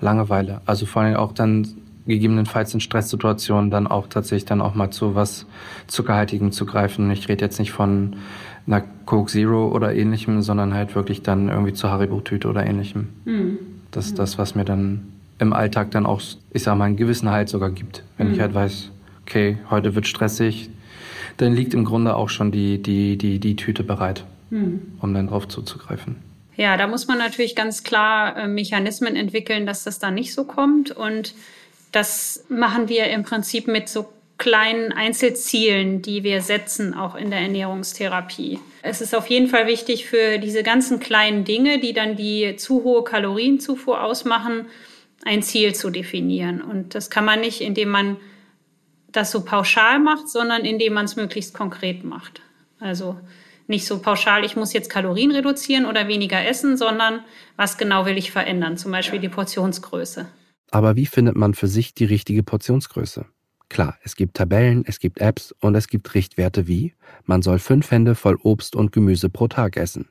Langeweile. 0.00 0.60
Also 0.66 0.86
vor 0.86 1.02
allem 1.02 1.16
auch 1.16 1.32
dann 1.32 1.68
gegebenenfalls 2.08 2.74
in 2.74 2.80
Stresssituationen 2.80 3.70
dann 3.70 3.86
auch 3.86 4.08
tatsächlich 4.08 4.46
dann 4.46 4.60
auch 4.60 4.74
mal 4.74 4.90
zu 4.90 5.14
was 5.14 5.46
Zuckerhaltigem 5.86 6.50
zu 6.50 6.66
greifen. 6.66 7.10
Ich 7.10 7.28
rede 7.28 7.44
jetzt 7.44 7.58
nicht 7.58 7.72
von 7.72 8.16
einer 8.66 8.82
Coke 9.06 9.30
Zero 9.30 9.68
oder 9.68 9.94
ähnlichem, 9.94 10.42
sondern 10.42 10.74
halt 10.74 10.94
wirklich 10.94 11.22
dann 11.22 11.48
irgendwie 11.48 11.72
zur 11.72 11.90
Haribo-Tüte 11.90 12.48
oder 12.48 12.66
ähnlichem. 12.66 13.08
Mhm. 13.24 13.58
Das 13.90 14.06
ist 14.06 14.18
das, 14.18 14.38
was 14.38 14.54
mir 14.54 14.64
dann 14.64 15.12
im 15.38 15.52
Alltag 15.52 15.90
dann 15.92 16.04
auch, 16.04 16.20
ich 16.52 16.62
sag 16.62 16.76
mal, 16.76 16.86
einen 16.86 16.96
gewissen 16.96 17.30
Halt 17.30 17.48
sogar 17.48 17.70
gibt. 17.70 18.02
Wenn 18.16 18.28
mhm. 18.28 18.34
ich 18.34 18.40
halt 18.40 18.54
weiß, 18.54 18.90
okay, 19.22 19.58
heute 19.70 19.94
wird 19.94 20.06
stressig, 20.06 20.70
dann 21.36 21.54
liegt 21.54 21.74
im 21.74 21.84
Grunde 21.84 22.16
auch 22.16 22.28
schon 22.28 22.50
die, 22.50 22.82
die, 22.82 23.16
die, 23.16 23.38
die 23.38 23.56
Tüte 23.56 23.84
bereit, 23.84 24.24
mhm. 24.50 24.80
um 25.00 25.14
dann 25.14 25.28
drauf 25.28 25.48
zuzugreifen. 25.48 26.16
Ja, 26.56 26.76
da 26.76 26.88
muss 26.88 27.06
man 27.06 27.18
natürlich 27.18 27.54
ganz 27.54 27.84
klar 27.84 28.36
äh, 28.36 28.48
Mechanismen 28.48 29.14
entwickeln, 29.14 29.64
dass 29.64 29.84
das 29.84 30.00
dann 30.00 30.14
nicht 30.14 30.34
so 30.34 30.44
kommt. 30.44 30.90
Und 30.90 31.34
das 31.92 32.44
machen 32.48 32.88
wir 32.88 33.06
im 33.06 33.22
Prinzip 33.22 33.66
mit 33.66 33.88
so 33.88 34.08
kleinen 34.38 34.92
Einzelzielen, 34.92 36.00
die 36.00 36.22
wir 36.22 36.42
setzen, 36.42 36.94
auch 36.94 37.16
in 37.16 37.30
der 37.30 37.40
Ernährungstherapie. 37.40 38.60
Es 38.82 39.00
ist 39.00 39.14
auf 39.14 39.26
jeden 39.26 39.48
Fall 39.48 39.66
wichtig 39.66 40.06
für 40.06 40.38
diese 40.38 40.62
ganzen 40.62 41.00
kleinen 41.00 41.44
Dinge, 41.44 41.80
die 41.80 41.92
dann 41.92 42.16
die 42.16 42.54
zu 42.56 42.84
hohe 42.84 43.02
Kalorienzufuhr 43.02 44.02
ausmachen, 44.02 44.66
ein 45.24 45.42
Ziel 45.42 45.74
zu 45.74 45.90
definieren. 45.90 46.62
Und 46.62 46.94
das 46.94 47.10
kann 47.10 47.24
man 47.24 47.40
nicht, 47.40 47.60
indem 47.60 47.88
man 47.88 48.16
das 49.10 49.32
so 49.32 49.44
pauschal 49.44 49.98
macht, 49.98 50.28
sondern 50.28 50.64
indem 50.64 50.92
man 50.92 51.06
es 51.06 51.16
möglichst 51.16 51.52
konkret 51.52 52.04
macht. 52.04 52.40
Also 52.78 53.16
nicht 53.66 53.86
so 53.86 53.98
pauschal, 53.98 54.44
ich 54.44 54.54
muss 54.54 54.72
jetzt 54.72 54.88
Kalorien 54.88 55.32
reduzieren 55.32 55.84
oder 55.84 56.06
weniger 56.06 56.46
essen, 56.46 56.76
sondern 56.76 57.24
was 57.56 57.76
genau 57.76 58.06
will 58.06 58.16
ich 58.16 58.30
verändern, 58.30 58.78
zum 58.78 58.92
Beispiel 58.92 59.18
die 59.18 59.28
Portionsgröße. 59.28 60.28
Aber 60.70 60.96
wie 60.96 61.06
findet 61.06 61.36
man 61.36 61.54
für 61.54 61.68
sich 61.68 61.94
die 61.94 62.04
richtige 62.04 62.42
Portionsgröße? 62.42 63.26
Klar, 63.68 63.98
es 64.02 64.16
gibt 64.16 64.36
Tabellen, 64.36 64.84
es 64.86 64.98
gibt 64.98 65.20
Apps 65.20 65.54
und 65.60 65.74
es 65.74 65.88
gibt 65.88 66.14
Richtwerte 66.14 66.66
wie, 66.66 66.94
man 67.24 67.42
soll 67.42 67.58
fünf 67.58 67.90
Hände 67.90 68.14
voll 68.14 68.38
Obst 68.42 68.74
und 68.74 68.92
Gemüse 68.92 69.28
pro 69.28 69.48
Tag 69.48 69.76
essen. 69.76 70.08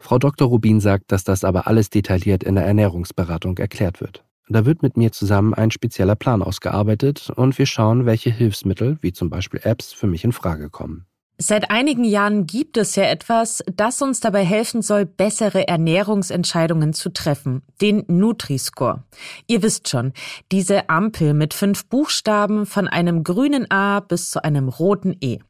Frau 0.00 0.18
Dr. 0.18 0.48
Rubin 0.48 0.80
sagt, 0.80 1.12
dass 1.12 1.24
das 1.24 1.44
aber 1.44 1.66
alles 1.66 1.90
detailliert 1.90 2.44
in 2.44 2.54
der 2.54 2.64
Ernährungsberatung 2.64 3.58
erklärt 3.58 4.00
wird. 4.00 4.24
Da 4.48 4.64
wird 4.64 4.82
mit 4.82 4.96
mir 4.96 5.10
zusammen 5.12 5.54
ein 5.54 5.72
spezieller 5.72 6.14
Plan 6.14 6.42
ausgearbeitet 6.42 7.30
und 7.34 7.58
wir 7.58 7.66
schauen, 7.66 8.06
welche 8.06 8.30
Hilfsmittel, 8.30 8.96
wie 9.00 9.12
zum 9.12 9.28
Beispiel 9.28 9.60
Apps, 9.62 9.92
für 9.92 10.06
mich 10.06 10.24
in 10.24 10.32
Frage 10.32 10.70
kommen. 10.70 11.06
Seit 11.38 11.70
einigen 11.70 12.04
Jahren 12.04 12.46
gibt 12.46 12.78
es 12.78 12.96
ja 12.96 13.04
etwas, 13.04 13.62
das 13.70 14.00
uns 14.00 14.20
dabei 14.20 14.42
helfen 14.42 14.80
soll, 14.80 15.04
bessere 15.04 15.68
Ernährungsentscheidungen 15.68 16.94
zu 16.94 17.10
treffen, 17.10 17.60
den 17.82 18.04
Nutri-Score. 18.08 19.02
Ihr 19.46 19.62
wisst 19.62 19.90
schon, 19.90 20.14
diese 20.50 20.88
Ampel 20.88 21.34
mit 21.34 21.52
fünf 21.52 21.84
Buchstaben 21.86 22.64
von 22.64 22.88
einem 22.88 23.22
grünen 23.22 23.70
A 23.70 24.00
bis 24.00 24.30
zu 24.30 24.42
einem 24.44 24.70
roten 24.70 25.14
E. 25.20 25.40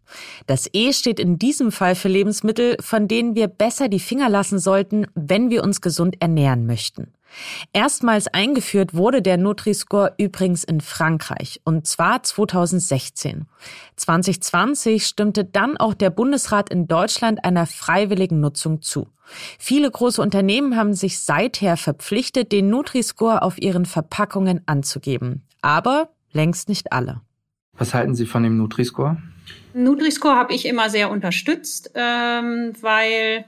Das 0.47 0.69
E 0.73 0.93
steht 0.93 1.21
in 1.21 1.39
diesem 1.39 1.73
Fall 1.73 1.95
für 1.95 2.09
Lebensmittel, 2.09 2.77
von 2.81 3.09
denen 3.09 3.35
wir 3.35 3.49
besser 3.49 3.89
die 3.89 4.01
Finger 4.01 4.29
lassen 4.29 4.59
sollten, 4.59 5.07
wenn 5.15 5.51
wir 5.51 5.63
uns 5.63 5.81
gesund 5.81 6.17
ernähren 6.21 6.67
möchten. 6.67 7.13
Erstmals 7.73 8.29
eingeführt 8.29 8.95
wurde 8.95 9.21
der 9.21 9.37
Nutri-Score 9.37 10.15
übrigens 10.17 10.65
in 10.65 10.81
Frankreich 10.81 11.61
und 11.65 11.87
zwar 11.87 12.23
2016. 12.23 13.47
2020 13.97 15.07
stimmte 15.07 15.45
dann 15.45 15.77
auch 15.77 15.95
der 15.95 16.11
Bundesrat 16.11 16.71
in 16.71 16.87
Deutschland 16.89 17.45
einer 17.45 17.67
freiwilligen 17.67 18.41
Nutzung 18.41 18.83
zu. 18.83 19.09
Viele 19.59 19.91
große 19.91 20.23
Unternehmen 20.23 20.77
haben 20.77 20.95
sich 20.95 21.21
seither 21.21 21.77
verpflichtet, 21.77 22.53
den 22.53 22.71
Nutri-Score 22.71 23.43
auf 23.43 23.59
ihren 23.61 23.85
Verpackungen 23.85 24.63
anzugeben. 24.67 25.43
Aber 25.63 26.11
längst 26.33 26.69
nicht 26.69 26.93
alle. 26.93 27.21
Was 27.73 27.93
halten 27.93 28.15
Sie 28.15 28.27
von 28.27 28.43
dem 28.43 28.57
Nutri-Score? 28.57 29.19
Nutri-Score 29.75 30.37
habe 30.37 30.55
ich 30.55 30.67
immer 30.67 30.91
sehr 30.91 31.11
unterstützt, 31.11 31.91
ähm, 31.95 32.73
weil 32.81 33.45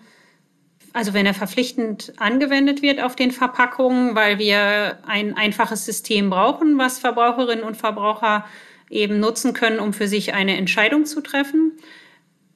also 0.92 1.14
wenn 1.14 1.26
er 1.26 1.34
verpflichtend 1.34 2.12
angewendet 2.16 2.82
wird 2.82 3.00
auf 3.00 3.14
den 3.14 3.30
Verpackungen, 3.30 4.14
weil 4.14 4.38
wir 4.38 4.98
ein 5.06 5.36
einfaches 5.36 5.84
System 5.84 6.30
brauchen, 6.30 6.78
was 6.78 6.98
Verbraucherinnen 6.98 7.64
und 7.64 7.76
Verbraucher 7.76 8.46
eben 8.90 9.20
nutzen 9.20 9.52
können, 9.52 9.78
um 9.78 9.92
für 9.92 10.08
sich 10.08 10.34
eine 10.34 10.56
Entscheidung 10.56 11.04
zu 11.04 11.20
treffen. 11.20 11.72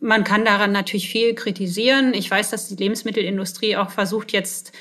Man 0.01 0.25
kann 0.25 0.45
daran 0.45 0.73
natürlich 0.73 1.09
viel 1.09 1.35
kritisieren. 1.35 2.15
Ich 2.15 2.31
weiß, 2.31 2.51
dass 2.51 2.69
die 2.69 2.77
Lebensmittelindustrie 2.77 3.77
auch 3.77 3.91
versucht, 3.91 4.33
jetzt 4.33 4.73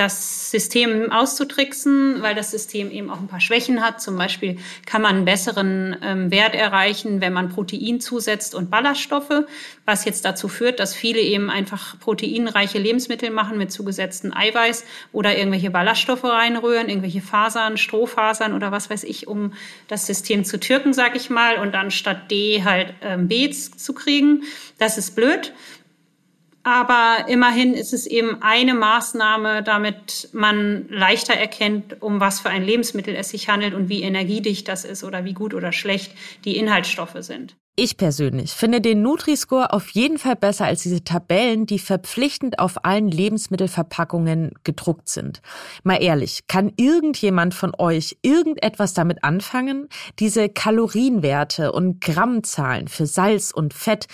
das 0.00 0.50
System 0.50 1.12
auszutricksen, 1.12 2.22
weil 2.22 2.34
das 2.34 2.50
System 2.50 2.90
eben 2.90 3.10
auch 3.10 3.18
ein 3.18 3.28
paar 3.28 3.40
Schwächen 3.40 3.82
hat. 3.82 4.00
Zum 4.00 4.16
Beispiel 4.16 4.56
kann 4.86 5.02
man 5.02 5.16
einen 5.16 5.24
besseren 5.26 5.94
ähm, 6.02 6.30
Wert 6.30 6.54
erreichen, 6.54 7.20
wenn 7.20 7.34
man 7.34 7.50
Protein 7.50 8.00
zusetzt 8.00 8.54
und 8.54 8.70
Ballaststoffe, 8.70 9.44
was 9.84 10.06
jetzt 10.06 10.24
dazu 10.24 10.48
führt, 10.48 10.80
dass 10.80 10.94
viele 10.94 11.20
eben 11.20 11.50
einfach 11.50 12.00
proteinreiche 12.00 12.78
Lebensmittel 12.78 13.28
machen 13.28 13.58
mit 13.58 13.72
zugesetztem 13.72 14.34
Eiweiß 14.34 14.86
oder 15.12 15.36
irgendwelche 15.36 15.70
Ballaststoffe 15.70 16.24
reinrühren, 16.24 16.88
irgendwelche 16.88 17.20
Fasern, 17.20 17.76
Strohfasern 17.76 18.54
oder 18.54 18.72
was 18.72 18.88
weiß 18.88 19.04
ich, 19.04 19.28
um 19.28 19.52
das 19.88 20.06
System 20.06 20.46
zu 20.46 20.58
türken, 20.58 20.94
sag 20.94 21.14
ich 21.14 21.28
mal, 21.28 21.58
und 21.58 21.72
dann 21.72 21.90
statt 21.90 22.30
D 22.30 22.62
halt 22.64 22.94
ähm, 23.02 23.28
B 23.28 23.50
zu 23.50 23.92
kriegen. 23.92 24.44
Das 24.78 24.96
ist 24.96 25.14
blöd. 25.14 25.52
Aber 26.70 27.28
immerhin 27.28 27.74
ist 27.74 27.92
es 27.92 28.06
eben 28.06 28.42
eine 28.42 28.74
Maßnahme, 28.74 29.64
damit 29.64 30.28
man 30.32 30.88
leichter 30.88 31.34
erkennt, 31.34 32.00
um 32.00 32.20
was 32.20 32.38
für 32.38 32.48
ein 32.48 32.62
Lebensmittel 32.62 33.16
es 33.16 33.30
sich 33.30 33.48
handelt 33.48 33.74
und 33.74 33.88
wie 33.88 34.04
energiedicht 34.04 34.68
das 34.68 34.84
ist 34.84 35.02
oder 35.02 35.24
wie 35.24 35.32
gut 35.32 35.52
oder 35.52 35.72
schlecht 35.72 36.12
die 36.44 36.56
Inhaltsstoffe 36.56 37.16
sind. 37.16 37.56
Ich 37.82 37.96
persönlich 37.96 38.50
finde 38.50 38.82
den 38.82 39.00
Nutri-Score 39.00 39.72
auf 39.72 39.88
jeden 39.92 40.18
Fall 40.18 40.36
besser 40.36 40.66
als 40.66 40.82
diese 40.82 41.02
Tabellen, 41.02 41.64
die 41.64 41.78
verpflichtend 41.78 42.58
auf 42.58 42.84
allen 42.84 43.08
Lebensmittelverpackungen 43.08 44.52
gedruckt 44.64 45.08
sind. 45.08 45.40
Mal 45.82 46.02
ehrlich, 46.02 46.46
kann 46.46 46.74
irgendjemand 46.76 47.54
von 47.54 47.72
euch 47.78 48.18
irgendetwas 48.20 48.92
damit 48.92 49.24
anfangen? 49.24 49.88
Diese 50.18 50.50
Kalorienwerte 50.50 51.72
und 51.72 52.02
Grammzahlen 52.02 52.86
für 52.86 53.06
Salz 53.06 53.50
und 53.50 53.72
Fett, 53.72 54.08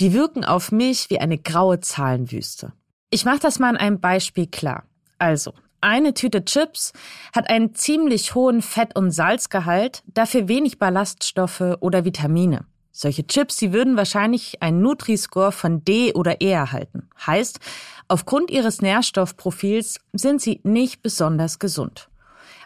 die 0.00 0.14
wirken 0.14 0.44
auf 0.44 0.72
mich 0.72 1.08
wie 1.08 1.20
eine 1.20 1.38
graue 1.38 1.78
Zahlenwüste. 1.78 2.72
Ich 3.10 3.24
mache 3.24 3.38
das 3.38 3.60
mal 3.60 3.68
an 3.68 3.76
einem 3.76 4.00
Beispiel 4.00 4.48
klar. 4.48 4.82
Also, 5.20 5.52
eine 5.80 6.14
Tüte 6.14 6.44
Chips 6.44 6.92
hat 7.32 7.48
einen 7.48 7.72
ziemlich 7.76 8.34
hohen 8.34 8.62
Fett- 8.62 8.96
und 8.96 9.12
Salzgehalt, 9.12 10.02
dafür 10.06 10.48
wenig 10.48 10.80
Ballaststoffe 10.80 11.76
oder 11.78 12.04
Vitamine. 12.04 12.66
Solche 12.94 13.26
Chips, 13.26 13.56
sie 13.56 13.72
würden 13.72 13.96
wahrscheinlich 13.96 14.62
einen 14.62 14.82
Nutri-Score 14.82 15.50
von 15.50 15.82
D 15.82 16.12
oder 16.12 16.42
E 16.42 16.50
erhalten. 16.50 17.08
Heißt, 17.26 17.58
aufgrund 18.06 18.50
ihres 18.50 18.82
Nährstoffprofils 18.82 19.98
sind 20.12 20.42
sie 20.42 20.60
nicht 20.62 21.02
besonders 21.02 21.58
gesund. 21.58 22.10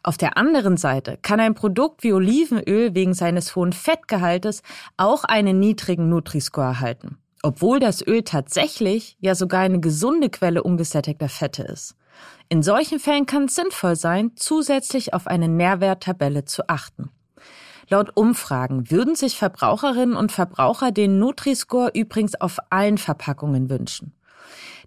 Auf 0.02 0.16
der 0.16 0.36
anderen 0.36 0.76
Seite 0.76 1.16
kann 1.22 1.40
ein 1.40 1.54
Produkt 1.54 2.02
wie 2.02 2.12
Olivenöl 2.12 2.94
wegen 2.94 3.14
seines 3.14 3.54
hohen 3.54 3.72
Fettgehaltes 3.72 4.62
auch 4.96 5.24
einen 5.24 5.60
niedrigen 5.60 6.08
Nutri-Score 6.08 6.66
erhalten, 6.66 7.18
obwohl 7.42 7.78
das 7.78 8.04
Öl 8.04 8.22
tatsächlich 8.22 9.16
ja 9.20 9.36
sogar 9.36 9.60
eine 9.60 9.80
gesunde 9.80 10.28
Quelle 10.28 10.62
ungesättigter 10.64 11.28
Fette 11.28 11.62
ist. 11.62 11.96
In 12.48 12.62
solchen 12.62 12.98
Fällen 12.98 13.26
kann 13.26 13.44
es 13.44 13.54
sinnvoll 13.54 13.96
sein, 13.96 14.32
zusätzlich 14.36 15.14
auf 15.14 15.26
eine 15.26 15.48
Nährwerttabelle 15.48 16.44
zu 16.44 16.68
achten. 16.68 17.10
Laut 17.88 18.16
Umfragen 18.16 18.90
würden 18.90 19.14
sich 19.14 19.36
Verbraucherinnen 19.36 20.16
und 20.16 20.32
Verbraucher 20.32 20.90
den 20.90 21.20
Nutri-Score 21.20 21.92
übrigens 21.94 22.34
auf 22.34 22.58
allen 22.70 22.98
Verpackungen 22.98 23.70
wünschen. 23.70 24.12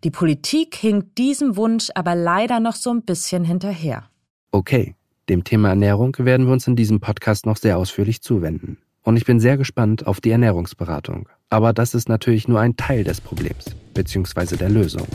Die 0.03 0.11
Politik 0.11 0.75
hinkt 0.75 1.17
diesem 1.17 1.55
Wunsch 1.55 1.89
aber 1.95 2.15
leider 2.15 2.59
noch 2.59 2.75
so 2.75 2.89
ein 2.89 3.03
bisschen 3.03 3.45
hinterher. 3.45 4.09
Okay, 4.51 4.95
dem 5.29 5.45
Thema 5.45 5.69
Ernährung 5.69 6.15
werden 6.19 6.45
wir 6.45 6.53
uns 6.53 6.67
in 6.67 6.75
diesem 6.75 6.99
Podcast 6.99 7.45
noch 7.45 7.55
sehr 7.55 7.77
ausführlich 7.77 8.21
zuwenden. 8.21 8.77
Und 9.03 9.15
ich 9.15 9.25
bin 9.25 9.39
sehr 9.39 9.55
gespannt 9.55 10.05
auf 10.05 10.19
die 10.19 10.31
Ernährungsberatung. 10.31 11.29
Aber 11.49 11.71
das 11.71 11.93
ist 11.93 12.09
natürlich 12.09 12.49
nur 12.49 12.59
ein 12.59 12.75
Teil 12.75 13.05
des 13.05 13.21
Problems, 13.21 13.65
beziehungsweise 13.93 14.57
der 14.57 14.69
Lösung. 14.69 15.07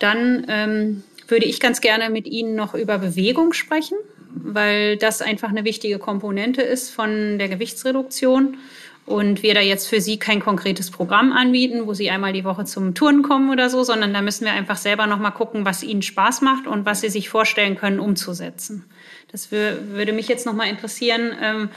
Dann 0.00 0.44
ähm, 0.48 1.04
würde 1.32 1.46
ich 1.46 1.60
ganz 1.60 1.80
gerne 1.80 2.10
mit 2.10 2.28
Ihnen 2.28 2.54
noch 2.54 2.74
über 2.74 2.98
Bewegung 2.98 3.54
sprechen, 3.54 3.96
weil 4.34 4.98
das 4.98 5.22
einfach 5.22 5.48
eine 5.48 5.64
wichtige 5.64 5.98
Komponente 5.98 6.60
ist 6.60 6.90
von 6.90 7.38
der 7.38 7.48
Gewichtsreduktion. 7.48 8.58
Und 9.04 9.42
wir 9.42 9.54
da 9.54 9.60
jetzt 9.60 9.88
für 9.88 10.00
Sie 10.00 10.18
kein 10.18 10.38
konkretes 10.38 10.92
Programm 10.92 11.32
anbieten, 11.32 11.86
wo 11.86 11.94
Sie 11.94 12.08
einmal 12.10 12.32
die 12.32 12.44
Woche 12.44 12.66
zum 12.66 12.94
Touren 12.94 13.22
kommen 13.22 13.50
oder 13.50 13.68
so, 13.68 13.82
sondern 13.82 14.12
da 14.12 14.22
müssen 14.22 14.44
wir 14.44 14.52
einfach 14.52 14.76
selber 14.76 15.08
nochmal 15.08 15.32
gucken, 15.32 15.64
was 15.64 15.82
Ihnen 15.82 16.02
Spaß 16.02 16.42
macht 16.42 16.68
und 16.68 16.84
was 16.84 17.00
Sie 17.00 17.08
sich 17.08 17.28
vorstellen 17.28 17.76
können, 17.76 17.98
umzusetzen. 17.98 18.84
Das 19.32 19.50
würde 19.50 20.12
mich 20.12 20.28
jetzt 20.28 20.46
nochmal 20.46 20.68
interessieren. 20.68 21.70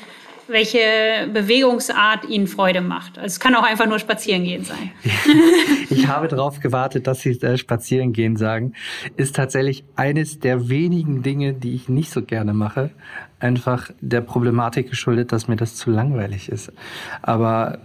Welche 0.48 1.30
Bewegungsart 1.34 2.26
Ihnen 2.30 2.48
Freude 2.48 2.82
macht. 2.82 3.18
Also 3.18 3.28
es 3.28 3.40
kann 3.40 3.56
auch 3.56 3.64
einfach 3.64 3.88
nur 3.88 4.00
spazieren 4.00 4.44
gehen 4.44 4.64
sein. 4.64 4.92
ich 5.90 6.08
habe 6.08 6.28
darauf 6.28 6.60
gewartet, 6.60 7.08
dass 7.08 7.22
Sie 7.22 7.32
äh, 7.42 7.58
spazieren 7.58 8.14
gehen 8.14 8.36
sagen. 8.36 8.74
Ist 9.16 9.36
tatsächlich 9.36 9.86
eines 9.96 10.40
der 10.40 10.70
wenigen 10.70 11.24
Dinge, 11.24 11.54
die 11.54 11.74
ich 11.76 11.90
nicht 11.90 12.12
so 12.12 12.22
gerne 12.22 12.54
mache. 12.54 12.92
Einfach 13.40 13.92
der 14.02 14.22
Problematik 14.22 14.90
geschuldet, 14.90 15.32
dass 15.32 15.48
mir 15.48 15.56
das 15.56 15.76
zu 15.76 15.90
langweilig 15.90 16.50
ist. 16.50 16.72
Aber 17.22 17.80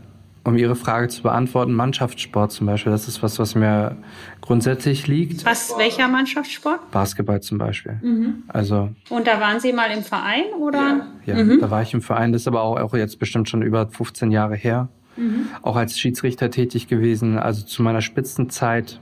um 0.45 0.57
Ihre 0.57 0.75
Frage 0.75 1.09
zu 1.09 1.23
beantworten, 1.23 1.73
Mannschaftssport 1.73 2.53
zum 2.53 2.67
Beispiel, 2.67 2.93
das 2.93 3.09
ist 3.09 3.23
was, 3.23 3.39
was 3.39 3.55
mir 3.55 3.97
grundsätzlich 4.41 5.07
liegt. 5.07 5.45
Was, 5.45 5.75
welcher 5.77 6.09
Mannschaftssport? 6.09 6.91
Basketball 6.91 7.41
zum 7.41 7.59
Beispiel. 7.59 7.99
Mhm. 8.03 8.45
Also. 8.49 8.91
Und 9.11 9.27
da 9.27 9.41
waren 9.41 9.61
Sie 9.61 9.73
mal 9.73 9.91
im 9.91 10.03
Verein, 10.03 10.45
oder? 10.59 11.07
Ja, 11.27 11.37
ja 11.37 11.45
mhm. 11.45 11.61
da 11.61 11.71
war 11.71 11.83
ich 11.83 11.93
im 11.93 12.01
Verein. 12.03 12.33
Das 12.33 12.43
ist 12.43 12.49
aber 12.49 12.63
auch, 12.63 12.81
auch 12.81 12.95
jetzt 12.95 13.19
bestimmt 13.19 13.49
schon 13.49 13.63
über 13.63 13.89
15 13.89 14.31
Jahre 14.31 14.57
her. 14.57 14.89
Mhm. 15.17 15.49
Auch 15.63 15.77
als 15.77 15.99
Schiedsrichter 15.99 16.51
tätig 16.51 16.89
gewesen. 16.89 17.39
Also 17.39 17.65
zu 17.65 17.83
meiner 17.83 18.01
Spitzenzeit 18.01 19.01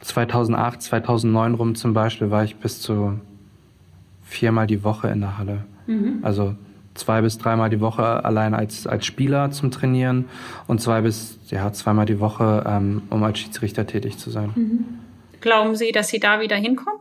2008, 0.00 0.82
2009 0.82 1.54
rum 1.54 1.74
zum 1.74 1.94
Beispiel 1.94 2.30
war 2.30 2.44
ich 2.44 2.56
bis 2.56 2.80
zu 2.80 3.18
viermal 4.22 4.66
die 4.66 4.84
Woche 4.84 5.08
in 5.08 5.20
der 5.20 5.38
Halle. 5.38 5.64
Mhm. 5.86 6.18
Also 6.22 6.56
zwei 6.94 7.20
bis 7.20 7.38
dreimal 7.38 7.70
die 7.70 7.80
Woche 7.80 8.24
allein 8.24 8.54
als, 8.54 8.86
als 8.86 9.04
Spieler 9.04 9.50
zum 9.50 9.70
Trainieren 9.70 10.26
und 10.66 10.80
zwei 10.80 11.00
bis 11.00 11.38
ja, 11.48 11.72
zweimal 11.72 12.06
die 12.06 12.20
Woche, 12.20 12.64
ähm, 12.66 13.02
um 13.10 13.22
als 13.22 13.38
Schiedsrichter 13.38 13.86
tätig 13.86 14.18
zu 14.18 14.30
sein. 14.30 14.52
Mhm. 14.54 14.84
Glauben 15.40 15.74
Sie, 15.74 15.92
dass 15.92 16.08
Sie 16.08 16.20
da 16.20 16.40
wieder 16.40 16.56
hinkommen? 16.56 17.00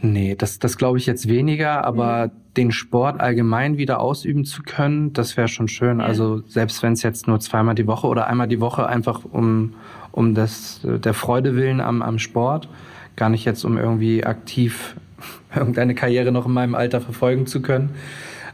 Nee, 0.00 0.34
das, 0.36 0.58
das 0.58 0.76
glaube 0.76 0.98
ich 0.98 1.06
jetzt 1.06 1.28
weniger, 1.28 1.84
aber 1.84 2.26
mhm. 2.26 2.30
den 2.56 2.72
Sport 2.72 3.20
allgemein 3.20 3.78
wieder 3.78 4.00
ausüben 4.00 4.44
zu 4.44 4.62
können, 4.62 5.12
das 5.12 5.36
wäre 5.36 5.48
schon 5.48 5.68
schön. 5.68 6.00
Ja. 6.00 6.06
Also 6.06 6.40
selbst 6.46 6.82
wenn 6.82 6.94
es 6.94 7.02
jetzt 7.02 7.26
nur 7.26 7.40
zweimal 7.40 7.74
die 7.74 7.86
Woche 7.86 8.06
oder 8.06 8.26
einmal 8.26 8.48
die 8.48 8.60
Woche 8.60 8.86
einfach 8.86 9.24
um, 9.24 9.74
um 10.10 10.34
das, 10.34 10.80
der 10.82 11.14
Freude 11.14 11.54
willen 11.54 11.80
am, 11.80 12.02
am 12.02 12.18
Sport, 12.18 12.68
gar 13.16 13.28
nicht 13.28 13.44
jetzt 13.44 13.64
um 13.64 13.78
irgendwie 13.78 14.24
aktiv 14.24 14.96
irgendeine 15.54 15.94
Karriere 15.94 16.32
noch 16.32 16.46
in 16.46 16.52
meinem 16.52 16.74
Alter 16.74 17.00
verfolgen 17.00 17.46
zu 17.46 17.62
können 17.62 17.90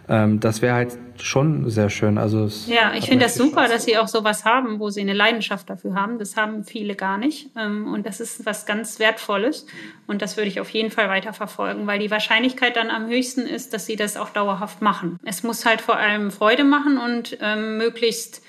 Ähm, 0.08 0.40
das 0.40 0.62
wäre 0.62 0.74
halt 0.74 0.98
schon 1.22 1.68
sehr 1.70 1.90
schön. 1.90 2.18
Also 2.18 2.48
ja, 2.66 2.94
ich 2.94 3.06
finde 3.06 3.24
das 3.24 3.34
super, 3.34 3.60
Spaß. 3.60 3.70
dass 3.70 3.84
Sie 3.84 3.98
auch 3.98 4.08
sowas 4.08 4.44
haben, 4.44 4.80
wo 4.80 4.90
Sie 4.90 5.00
eine 5.00 5.12
Leidenschaft 5.12 5.68
dafür 5.68 5.94
haben. 5.94 6.18
Das 6.18 6.36
haben 6.36 6.64
viele 6.64 6.94
gar 6.94 7.18
nicht. 7.18 7.50
Ähm, 7.56 7.92
und 7.92 8.06
das 8.06 8.20
ist 8.20 8.46
was 8.46 8.66
ganz 8.66 8.98
Wertvolles. 8.98 9.66
Und 10.06 10.22
das 10.22 10.36
würde 10.36 10.48
ich 10.48 10.60
auf 10.60 10.70
jeden 10.70 10.90
Fall 10.90 11.08
weiter 11.08 11.32
verfolgen, 11.32 11.86
weil 11.86 11.98
die 11.98 12.10
Wahrscheinlichkeit 12.10 12.76
dann 12.76 12.90
am 12.90 13.08
höchsten 13.08 13.42
ist, 13.42 13.72
dass 13.72 13.86
Sie 13.86 13.96
das 13.96 14.16
auch 14.16 14.30
dauerhaft 14.30 14.82
machen. 14.82 15.18
Es 15.24 15.42
muss 15.42 15.66
halt 15.66 15.80
vor 15.80 15.96
allem 15.96 16.30
Freude 16.30 16.64
machen 16.64 16.98
und 16.98 17.38
ähm, 17.40 17.76
möglichst 17.76 18.42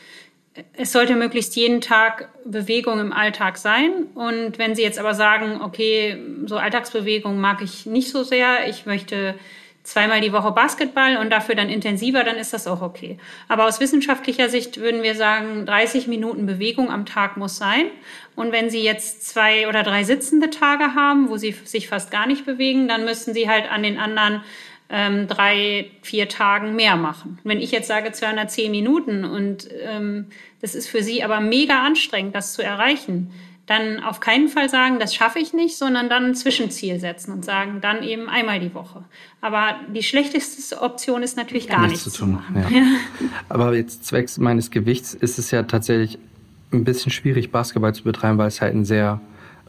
es 0.74 0.92
sollte 0.92 1.16
möglichst 1.16 1.56
jeden 1.56 1.80
Tag 1.80 2.28
Bewegung 2.44 3.00
im 3.00 3.14
Alltag 3.14 3.58
sein. 3.58 4.08
Und 4.16 4.58
wenn 4.58 4.76
Sie 4.76 4.82
jetzt 4.82 5.00
aber 5.00 5.14
sagen, 5.14 5.62
okay, 5.62 6.18
so 6.46 6.58
Alltagsbewegung 6.58 7.40
mag 7.40 7.62
ich 7.62 7.86
nicht 7.86 8.10
so 8.10 8.24
sehr, 8.24 8.68
ich 8.68 8.86
möchte 8.86 9.36
zweimal 9.84 10.22
die 10.22 10.32
Woche 10.32 10.52
Basketball 10.52 11.18
und 11.18 11.32
dafür 11.32 11.56
dann 11.56 11.70
intensiver, 11.70 12.24
dann 12.24 12.36
ist 12.36 12.54
das 12.54 12.68
auch 12.68 12.82
okay. 12.82 13.18
Aber 13.48 13.66
aus 13.66 13.80
wissenschaftlicher 13.80 14.50
Sicht 14.50 14.80
würden 14.80 15.04
wir 15.04 15.16
sagen, 15.16 15.66
30 15.66 16.08
Minuten 16.08 16.46
Bewegung 16.46 16.92
am 16.92 17.06
Tag 17.06 17.38
muss 17.38 17.58
sein. 17.58 17.86
Und 18.36 18.52
wenn 18.52 18.70
Sie 18.70 18.84
jetzt 18.84 19.28
zwei 19.28 19.68
oder 19.68 19.84
drei 19.84 20.04
sitzende 20.04 20.50
Tage 20.50 20.94
haben, 20.96 21.30
wo 21.30 21.38
Sie 21.38 21.52
sich 21.64 21.88
fast 21.88 22.12
gar 22.12 22.28
nicht 22.28 22.46
bewegen, 22.46 22.88
dann 22.88 23.06
müssten 23.06 23.34
Sie 23.34 23.50
halt 23.50 23.72
an 23.72 23.84
den 23.84 23.98
anderen 23.98 24.44
ähm, 24.90 25.28
drei, 25.28 25.90
vier 26.02 26.28
Tagen 26.28 26.76
mehr 26.76 26.98
machen. 26.98 27.40
Wenn 27.44 27.62
ich 27.62 27.72
jetzt 27.72 27.88
sage 27.88 28.12
210 28.12 28.70
Minuten 28.70 29.24
und 29.24 29.70
ähm, 29.84 30.28
das 30.62 30.76
ist 30.76 30.90
für 30.90 31.02
Sie 31.02 31.24
aber 31.24 31.40
mega 31.40 31.84
anstrengend, 31.84 32.36
das 32.36 32.54
zu 32.54 32.62
erreichen, 32.62 33.32
dann 33.68 34.04
auf 34.04 34.20
keinen 34.20 34.48
Fall 34.48 34.70
sagen, 34.70 35.00
das 35.00 35.16
schaffe 35.16 35.40
ich 35.40 35.54
nicht, 35.54 35.78
sondern 35.78 36.10
dann 36.10 36.26
ein 36.26 36.36
Zwischenziel 36.36 37.00
setzen 37.00 37.32
und 37.32 37.46
sagen, 37.46 37.80
dann 37.82 38.04
eben 38.04 38.28
einmal 38.28 38.60
die 38.60 38.74
Woche. 38.74 39.04
Aber 39.40 39.76
die 39.94 40.04
schlechteste 40.04 40.82
Option 40.82 41.24
ist 41.24 41.38
natürlich 41.38 41.68
gar 41.68 41.88
nichts, 41.88 42.06
nichts 42.06 42.18
zu 42.18 42.26
tun. 42.26 42.40
Zu 42.54 42.60
ja. 42.60 42.82
Ja. 42.82 42.86
Aber 43.50 43.76
jetzt 43.76 44.06
zwecks 44.06 44.38
meines 44.38 44.72
Gewichts 44.72 45.14
ist 45.14 45.40
es 45.40 45.52
ja 45.52 45.64
tatsächlich 45.64 46.18
ein 46.74 46.84
bisschen 46.84 47.12
schwierig, 47.12 47.52
Basketball 47.52 47.94
zu 47.94 48.04
betreiben, 48.04 48.38
weil 48.38 48.48
es 48.48 48.62
halt 48.62 48.74
ein 48.74 48.86
sehr 48.86 49.22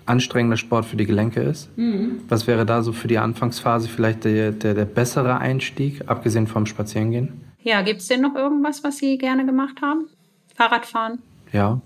anstrengender 0.06 0.56
Sport 0.56 0.84
für 0.84 0.96
die 0.96 1.06
Gelenke 1.06 1.40
ist. 1.40 1.76
Mhm. 1.76 2.22
Was 2.28 2.46
wäre 2.46 2.66
da 2.66 2.82
so 2.82 2.92
für 2.92 3.08
die 3.08 3.18
Anfangsphase 3.18 3.88
vielleicht 3.88 4.24
der, 4.24 4.52
der, 4.52 4.74
der 4.74 4.84
bessere 4.84 5.38
Einstieg, 5.38 6.02
abgesehen 6.06 6.46
vom 6.46 6.66
Spazierengehen? 6.66 7.40
Ja, 7.62 7.82
gibt 7.82 8.00
es 8.00 8.08
denn 8.08 8.20
noch 8.20 8.34
irgendwas, 8.34 8.82
was 8.82 8.98
Sie 8.98 9.18
gerne 9.18 9.46
gemacht 9.46 9.80
haben? 9.80 10.08
Fahrradfahren? 10.56 11.20
Ja, 11.52 11.80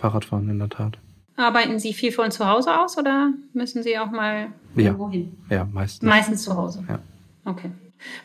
Fahrradfahren 0.00 0.48
in 0.50 0.58
der 0.58 0.68
Tat. 0.68 0.98
Arbeiten 1.38 1.78
Sie 1.78 1.94
viel 1.94 2.10
von 2.10 2.32
zu 2.32 2.46
Hause 2.48 2.80
aus 2.80 2.98
oder 2.98 3.30
müssen 3.52 3.84
Sie 3.84 3.96
auch 3.96 4.10
mal 4.10 4.48
ja. 4.74 4.86
irgendwo 4.86 5.08
hin? 5.08 5.38
Ja, 5.48 5.66
meistens. 5.72 6.02
Meistens 6.02 6.42
zu 6.42 6.56
Hause. 6.56 6.84
Ja. 6.88 6.98
Okay. 7.44 7.70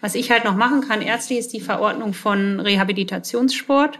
Was 0.01 0.15
ich 0.15 0.31
halt 0.31 0.45
noch 0.45 0.55
machen 0.55 0.81
kann, 0.81 1.01
ärztlich, 1.01 1.39
ist 1.39 1.53
die 1.53 1.61
Verordnung 1.61 2.13
von 2.13 2.59
Rehabilitationssport 2.59 3.99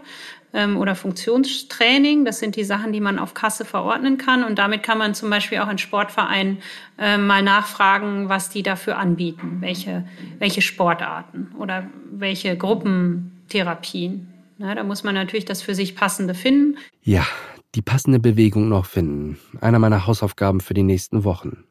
ähm, 0.52 0.76
oder 0.76 0.96
Funktionstraining. 0.96 2.24
Das 2.24 2.40
sind 2.40 2.56
die 2.56 2.64
Sachen, 2.64 2.92
die 2.92 3.00
man 3.00 3.20
auf 3.20 3.34
Kasse 3.34 3.64
verordnen 3.64 4.18
kann. 4.18 4.42
Und 4.42 4.58
damit 4.58 4.82
kann 4.82 4.98
man 4.98 5.14
zum 5.14 5.30
Beispiel 5.30 5.58
auch 5.58 5.70
in 5.70 5.78
Sportvereinen 5.78 6.58
äh, 6.98 7.16
mal 7.16 7.42
nachfragen, 7.42 8.28
was 8.28 8.50
die 8.50 8.64
dafür 8.64 8.98
anbieten, 8.98 9.58
welche, 9.60 10.04
welche 10.40 10.60
Sportarten 10.60 11.52
oder 11.56 11.88
welche 12.10 12.56
Gruppentherapien. 12.56 14.32
Ja, 14.58 14.74
da 14.74 14.82
muss 14.82 15.04
man 15.04 15.14
natürlich 15.14 15.44
das 15.44 15.62
für 15.62 15.74
sich 15.74 15.94
passende 15.94 16.34
finden. 16.34 16.78
Ja, 17.02 17.26
die 17.74 17.82
passende 17.82 18.20
Bewegung 18.20 18.68
noch 18.68 18.86
finden. 18.86 19.38
Einer 19.60 19.78
meiner 19.78 20.06
Hausaufgaben 20.06 20.60
für 20.60 20.74
die 20.74 20.82
nächsten 20.82 21.24
Wochen. 21.24 21.64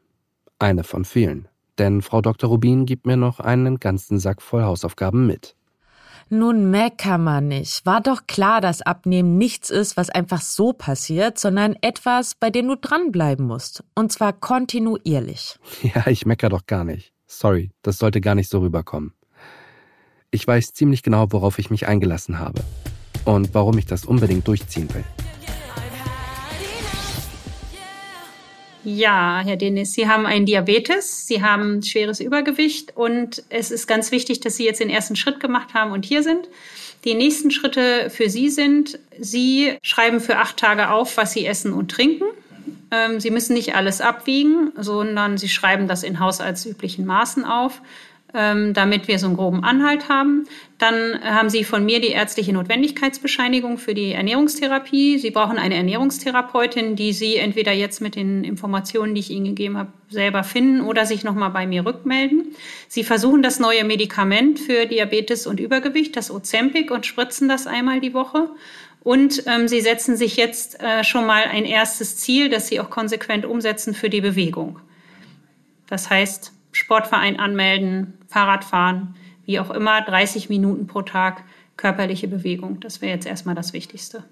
Eine 0.58 0.84
von 0.84 1.04
vielen. 1.04 1.48
Denn 1.78 2.02
Frau 2.02 2.20
Dr. 2.20 2.50
Rubin 2.50 2.86
gibt 2.86 3.06
mir 3.06 3.16
noch 3.16 3.40
einen 3.40 3.80
ganzen 3.80 4.18
Sack 4.18 4.42
voll 4.42 4.62
Hausaufgaben 4.62 5.26
mit. 5.26 5.56
Nun 6.30 6.70
mecker 6.70 7.18
man 7.18 7.48
nicht. 7.48 7.84
War 7.84 8.00
doch 8.00 8.26
klar, 8.26 8.60
dass 8.60 8.80
Abnehmen 8.80 9.36
nichts 9.36 9.70
ist, 9.70 9.96
was 9.96 10.08
einfach 10.10 10.40
so 10.40 10.72
passiert, 10.72 11.38
sondern 11.38 11.76
etwas, 11.80 12.34
bei 12.34 12.50
dem 12.50 12.68
du 12.68 12.76
dranbleiben 12.76 13.46
musst. 13.46 13.84
Und 13.94 14.12
zwar 14.12 14.32
kontinuierlich. 14.32 15.58
Ja, 15.82 16.06
ich 16.06 16.24
mecker 16.26 16.48
doch 16.48 16.66
gar 16.66 16.84
nicht. 16.84 17.12
Sorry, 17.26 17.70
das 17.82 17.98
sollte 17.98 18.20
gar 18.20 18.34
nicht 18.34 18.50
so 18.50 18.60
rüberkommen. 18.60 19.12
Ich 20.30 20.46
weiß 20.46 20.72
ziemlich 20.72 21.02
genau, 21.02 21.26
worauf 21.30 21.58
ich 21.58 21.70
mich 21.70 21.86
eingelassen 21.86 22.38
habe. 22.38 22.62
Und 23.24 23.54
warum 23.54 23.78
ich 23.78 23.86
das 23.86 24.04
unbedingt 24.04 24.46
durchziehen 24.48 24.92
will. 24.94 25.04
Ja, 28.84 29.40
Herr 29.42 29.56
Denis, 29.56 29.94
Sie 29.94 30.08
haben 30.08 30.26
einen 30.26 30.44
Diabetes, 30.44 31.26
Sie 31.26 31.42
haben 31.42 31.82
schweres 31.82 32.20
Übergewicht 32.20 32.94
und 32.94 33.42
es 33.48 33.70
ist 33.70 33.86
ganz 33.86 34.12
wichtig, 34.12 34.40
dass 34.40 34.56
Sie 34.56 34.64
jetzt 34.66 34.80
den 34.80 34.90
ersten 34.90 35.16
Schritt 35.16 35.40
gemacht 35.40 35.72
haben 35.72 35.92
und 35.92 36.04
hier 36.04 36.22
sind. 36.22 36.48
Die 37.06 37.14
nächsten 37.14 37.50
Schritte 37.50 38.10
für 38.10 38.28
Sie 38.28 38.50
sind, 38.50 38.98
Sie 39.18 39.78
schreiben 39.82 40.20
für 40.20 40.36
acht 40.36 40.58
Tage 40.58 40.90
auf, 40.90 41.16
was 41.16 41.32
Sie 41.32 41.46
essen 41.46 41.72
und 41.72 41.90
trinken. 41.90 42.26
Ähm, 42.90 43.20
Sie 43.20 43.30
müssen 43.30 43.54
nicht 43.54 43.74
alles 43.74 44.02
abwiegen, 44.02 44.72
sondern 44.76 45.38
Sie 45.38 45.48
schreiben 45.48 45.88
das 45.88 46.02
in 46.02 46.20
haushaltsüblichen 46.20 47.06
Maßen 47.06 47.46
auf 47.46 47.80
ähm, 48.34 48.74
damit 48.74 49.06
wir 49.06 49.18
so 49.18 49.26
einen 49.26 49.36
groben 49.36 49.62
Anhalt 49.62 50.08
haben. 50.08 50.44
Dann 50.78 51.20
haben 51.22 51.48
Sie 51.50 51.62
von 51.62 51.84
mir 51.84 52.00
die 52.00 52.08
ärztliche 52.08 52.52
Notwendigkeitsbescheinigung 52.52 53.78
für 53.78 53.94
die 53.94 54.12
Ernährungstherapie. 54.12 55.18
Sie 55.18 55.30
brauchen 55.30 55.56
eine 55.56 55.76
Ernährungstherapeutin, 55.76 56.96
die 56.96 57.12
Sie 57.12 57.36
entweder 57.36 57.72
jetzt 57.72 58.00
mit 58.00 58.16
den 58.16 58.42
Informationen, 58.42 59.14
die 59.14 59.20
ich 59.20 59.30
Ihnen 59.30 59.46
gegeben 59.46 59.78
habe, 59.78 59.92
selber 60.10 60.42
finden 60.42 60.80
oder 60.80 61.06
sich 61.06 61.22
nochmal 61.22 61.50
bei 61.50 61.66
mir 61.66 61.86
rückmelden. 61.86 62.54
Sie 62.88 63.04
versuchen 63.04 63.42
das 63.42 63.60
neue 63.60 63.84
Medikament 63.84 64.58
für 64.58 64.86
Diabetes 64.86 65.46
und 65.46 65.60
Übergewicht, 65.60 66.16
das 66.16 66.30
Ozempic, 66.30 66.90
und 66.90 67.06
spritzen 67.06 67.48
das 67.48 67.66
einmal 67.66 68.00
die 68.00 68.14
Woche. 68.14 68.50
Und 69.04 69.44
ähm, 69.46 69.68
sie 69.68 69.82
setzen 69.82 70.16
sich 70.16 70.36
jetzt 70.36 70.82
äh, 70.82 71.04
schon 71.04 71.26
mal 71.26 71.44
ein 71.44 71.66
erstes 71.66 72.16
Ziel, 72.16 72.48
das 72.48 72.68
sie 72.68 72.80
auch 72.80 72.88
konsequent 72.88 73.44
umsetzen 73.44 73.94
für 73.94 74.08
die 74.08 74.22
Bewegung. 74.22 74.80
Das 75.86 76.08
heißt, 76.08 76.53
Sportverein 76.74 77.38
anmelden, 77.38 78.14
Fahrradfahren, 78.28 79.14
wie 79.46 79.60
auch 79.60 79.70
immer, 79.70 80.02
30 80.02 80.48
Minuten 80.48 80.86
pro 80.86 81.02
Tag 81.02 81.44
körperliche 81.76 82.28
Bewegung. 82.28 82.80
Das 82.80 83.00
wäre 83.00 83.12
jetzt 83.12 83.26
erstmal 83.26 83.54
das 83.54 83.72
Wichtigste. 83.72 84.24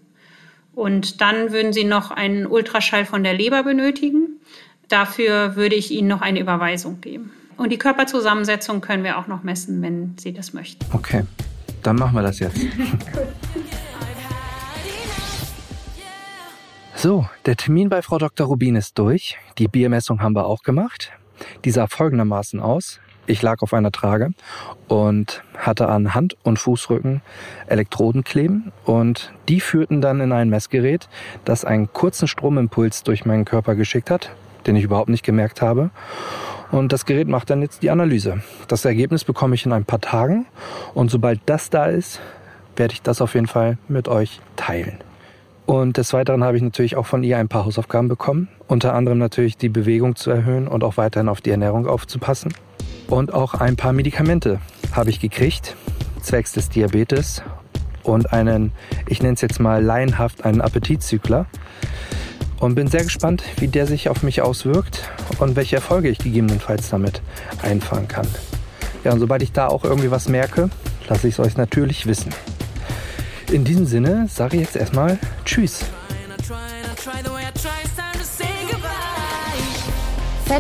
Und 0.74 1.20
dann 1.20 1.52
würden 1.52 1.72
Sie 1.72 1.84
noch 1.84 2.10
einen 2.10 2.46
Ultraschall 2.46 3.04
von 3.04 3.22
der 3.22 3.34
Leber 3.34 3.62
benötigen. 3.62 4.40
Dafür 4.88 5.54
würde 5.56 5.76
ich 5.76 5.90
Ihnen 5.90 6.08
noch 6.08 6.20
eine 6.20 6.40
Überweisung 6.40 7.00
geben. 7.00 7.30
Und 7.56 7.70
die 7.70 7.78
Körperzusammensetzung 7.78 8.80
können 8.80 9.04
wir 9.04 9.18
auch 9.18 9.26
noch 9.26 9.42
messen, 9.42 9.82
wenn 9.82 10.16
Sie 10.18 10.32
das 10.32 10.52
möchten. 10.52 10.84
Okay, 10.92 11.24
dann 11.82 11.96
machen 11.96 12.14
wir 12.14 12.22
das 12.22 12.38
jetzt. 12.38 12.58
so, 16.96 17.26
der 17.46 17.56
Termin 17.56 17.88
bei 17.88 18.02
Frau 18.02 18.18
Dr. 18.18 18.46
Rubin 18.46 18.74
ist 18.74 18.98
durch. 18.98 19.36
Die 19.58 19.68
Biermessung 19.68 20.22
haben 20.22 20.34
wir 20.34 20.46
auch 20.46 20.62
gemacht. 20.62 21.12
Die 21.64 21.70
sah 21.70 21.86
folgendermaßen 21.86 22.60
aus. 22.60 23.00
Ich 23.26 23.40
lag 23.40 23.62
auf 23.62 23.72
einer 23.72 23.92
Trage 23.92 24.30
und 24.88 25.44
hatte 25.56 25.88
an 25.88 26.12
Hand- 26.14 26.36
und 26.42 26.58
Fußrücken 26.58 27.22
Elektroden 27.68 28.24
kleben 28.24 28.72
und 28.84 29.32
die 29.48 29.60
führten 29.60 30.00
dann 30.00 30.20
in 30.20 30.32
ein 30.32 30.48
Messgerät, 30.48 31.08
das 31.44 31.64
einen 31.64 31.92
kurzen 31.92 32.26
Stromimpuls 32.26 33.04
durch 33.04 33.24
meinen 33.24 33.44
Körper 33.44 33.76
geschickt 33.76 34.10
hat, 34.10 34.34
den 34.66 34.74
ich 34.74 34.84
überhaupt 34.84 35.08
nicht 35.08 35.24
gemerkt 35.24 35.62
habe. 35.62 35.90
Und 36.72 36.92
das 36.92 37.06
Gerät 37.06 37.28
macht 37.28 37.50
dann 37.50 37.62
jetzt 37.62 37.82
die 37.82 37.90
Analyse. 37.90 38.42
Das 38.66 38.84
Ergebnis 38.84 39.24
bekomme 39.24 39.54
ich 39.54 39.66
in 39.66 39.72
ein 39.72 39.84
paar 39.84 40.00
Tagen 40.00 40.46
und 40.94 41.10
sobald 41.10 41.40
das 41.46 41.70
da 41.70 41.86
ist, 41.86 42.20
werde 42.76 42.94
ich 42.94 43.02
das 43.02 43.20
auf 43.20 43.34
jeden 43.34 43.46
Fall 43.46 43.78
mit 43.86 44.08
euch 44.08 44.40
teilen. 44.56 44.98
Und 45.64 45.96
des 45.96 46.12
Weiteren 46.12 46.42
habe 46.42 46.56
ich 46.56 46.62
natürlich 46.62 46.96
auch 46.96 47.06
von 47.06 47.22
ihr 47.22 47.38
ein 47.38 47.48
paar 47.48 47.64
Hausaufgaben 47.64 48.08
bekommen. 48.08 48.48
Unter 48.72 48.94
anderem 48.94 49.18
natürlich 49.18 49.58
die 49.58 49.68
Bewegung 49.68 50.16
zu 50.16 50.30
erhöhen 50.30 50.66
und 50.66 50.82
auch 50.82 50.96
weiterhin 50.96 51.28
auf 51.28 51.42
die 51.42 51.50
Ernährung 51.50 51.86
aufzupassen. 51.86 52.54
Und 53.06 53.34
auch 53.34 53.52
ein 53.52 53.76
paar 53.76 53.92
Medikamente 53.92 54.60
habe 54.92 55.10
ich 55.10 55.20
gekriegt, 55.20 55.76
zwecks 56.22 56.52
des 56.52 56.70
Diabetes 56.70 57.42
und 58.02 58.32
einen, 58.32 58.72
ich 59.06 59.22
nenne 59.22 59.34
es 59.34 59.42
jetzt 59.42 59.60
mal 59.60 59.84
laienhaft, 59.84 60.46
einen 60.46 60.62
Appetitzügler. 60.62 61.44
Und 62.60 62.74
bin 62.74 62.86
sehr 62.86 63.02
gespannt, 63.02 63.42
wie 63.58 63.68
der 63.68 63.86
sich 63.86 64.08
auf 64.08 64.22
mich 64.22 64.40
auswirkt 64.40 65.10
und 65.38 65.54
welche 65.54 65.76
Erfolge 65.76 66.08
ich 66.08 66.16
gegebenenfalls 66.16 66.88
damit 66.88 67.20
einfahren 67.60 68.08
kann. 68.08 68.26
Ja, 69.04 69.12
und 69.12 69.20
sobald 69.20 69.42
ich 69.42 69.52
da 69.52 69.68
auch 69.68 69.84
irgendwie 69.84 70.10
was 70.10 70.30
merke, 70.30 70.70
lasse 71.10 71.28
ich 71.28 71.34
es 71.34 71.40
euch 71.40 71.58
natürlich 71.58 72.06
wissen. 72.06 72.32
In 73.50 73.64
diesem 73.64 73.84
Sinne 73.84 74.28
sage 74.30 74.56
ich 74.56 74.62
jetzt 74.62 74.76
erstmal 74.76 75.18
Tschüss. 75.44 75.84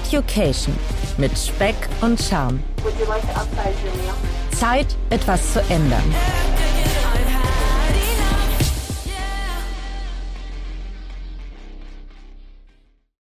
Feducation 0.00 0.74
mit 1.18 1.36
Speck 1.36 1.74
und 2.00 2.18
Charme. 2.18 2.60
Zeit, 4.58 4.86
etwas 5.10 5.52
zu 5.52 5.60
ändern. 5.68 6.02